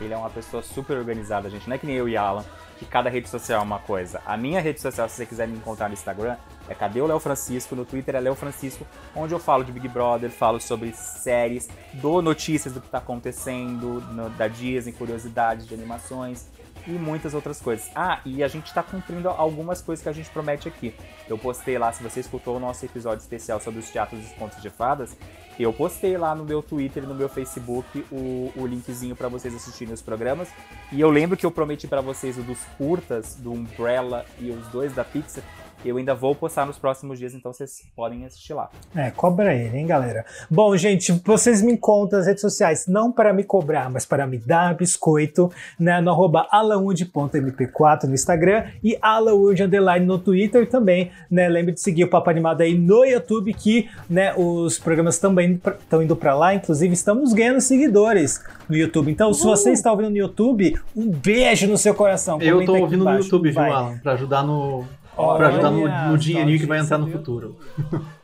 [0.00, 1.68] Ele é uma pessoa super organizada, gente.
[1.68, 2.44] Não é que nem eu e Alan,
[2.78, 4.20] que cada rede social é uma coisa.
[4.24, 6.36] A minha rede social, se você quiser me encontrar no Instagram,
[6.68, 7.76] é Cadê o Léo Francisco?
[7.76, 12.22] No Twitter é Léo Francisco, onde eu falo de Big Brother, falo sobre séries, dou
[12.22, 16.46] notícias do que tá acontecendo, no- da Disney, curiosidades de animações
[16.86, 17.90] e muitas outras coisas.
[17.94, 20.94] Ah, e a gente tá cumprindo algumas coisas que a gente promete aqui.
[21.28, 24.60] Eu postei lá, se você escutou o nosso episódio especial sobre os teatros dos contos
[24.60, 25.16] de fadas,
[25.58, 29.54] eu postei lá no meu Twitter e no meu Facebook o, o linkzinho pra vocês
[29.54, 30.48] assistirem os programas.
[30.90, 34.66] E eu lembro que eu prometi pra vocês o dos curtas, do Umbrella e os
[34.68, 35.44] dois da Pixar.
[35.84, 38.68] Eu ainda vou postar nos próximos dias, então vocês podem assistir lá.
[38.94, 40.24] É, cobra ele, hein, galera?
[40.50, 44.36] Bom, gente, vocês me encontram nas redes sociais, não para me cobrar, mas para me
[44.36, 51.48] dar biscoito, né, no arroba alaud.mp4 no Instagram e alaud underline no Twitter também, né?
[51.48, 56.02] Lembre de seguir o Papo Animado aí no YouTube, que, né, os programas também estão
[56.02, 59.10] indo para lá, inclusive estamos ganhando seguidores no YouTube.
[59.10, 62.40] Então, se você está ouvindo no YouTube, um beijo no seu coração.
[62.40, 63.60] eu aqui ouvindo no YouTube, viu.
[63.60, 63.98] Alan?
[63.98, 64.84] Pra ajudar no.
[65.16, 67.18] Olha Pra ajudar no, no dinheirinho que vai entrar no viu?
[67.18, 67.58] futuro.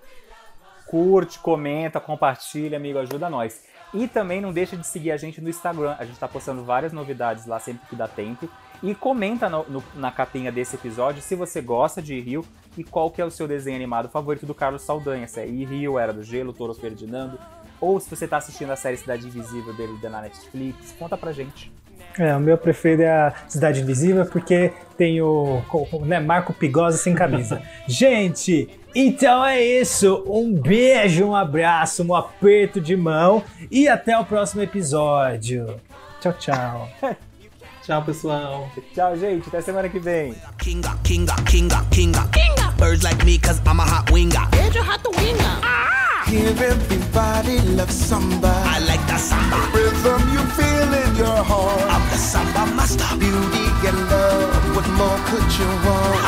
[0.86, 3.60] Curte, comenta, compartilha, amigo, ajuda nós.
[3.92, 5.96] E também não deixa de seguir a gente no Instagram.
[5.98, 8.48] A gente tá postando várias novidades lá sempre que dá tempo.
[8.82, 12.44] E comenta no- no- na capinha desse episódio se você gosta de Rio
[12.76, 15.26] e qual que é o seu desenho animado favorito do Carlos Saldanha.
[15.26, 17.38] Se é Rio, Era do Gelo, Toro Ferdinando.
[17.80, 20.92] Ou se você tá assistindo a série Cidade Invisível dele da Netflix.
[20.98, 21.72] Conta pra gente.
[22.18, 25.62] É, o meu preferido é a Cidade Invisível porque tem o,
[26.02, 27.62] né, Marco Pigosa sem camisa.
[27.86, 30.24] Gente, então é isso.
[30.26, 35.78] Um beijo, um abraço, um aperto de mão e até o próximo episódio.
[36.20, 36.88] Tchau, tchau.
[37.86, 38.68] Tchau, pessoal.
[38.92, 39.46] Tchau, gente.
[39.46, 40.34] Até semana que vem.
[40.58, 42.28] Kinga, kinga, kinga, kinga.
[42.78, 44.42] Birds like me, cause I'm a hot winger.
[44.74, 46.15] Your hot winger.
[46.26, 48.52] Here everybody loves samba.
[48.66, 49.56] I like that samba.
[49.72, 51.86] Rhythm you feel in your heart.
[51.88, 53.06] I'm the samba master.
[53.16, 56.18] Beauty and love, what more could you want?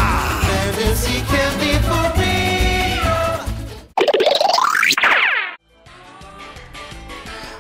[0.46, 2.38] Fantasy can be for real.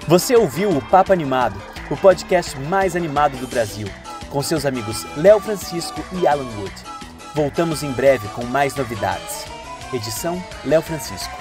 [0.06, 1.60] Você ouviu o Papo Animado,
[1.90, 3.88] o podcast mais animado do Brasil,
[4.30, 6.74] com seus amigos Léo Francisco e Alan Wood.
[7.34, 9.44] Voltamos em breve com mais novidades.
[9.92, 11.37] Edição Léo Francisco.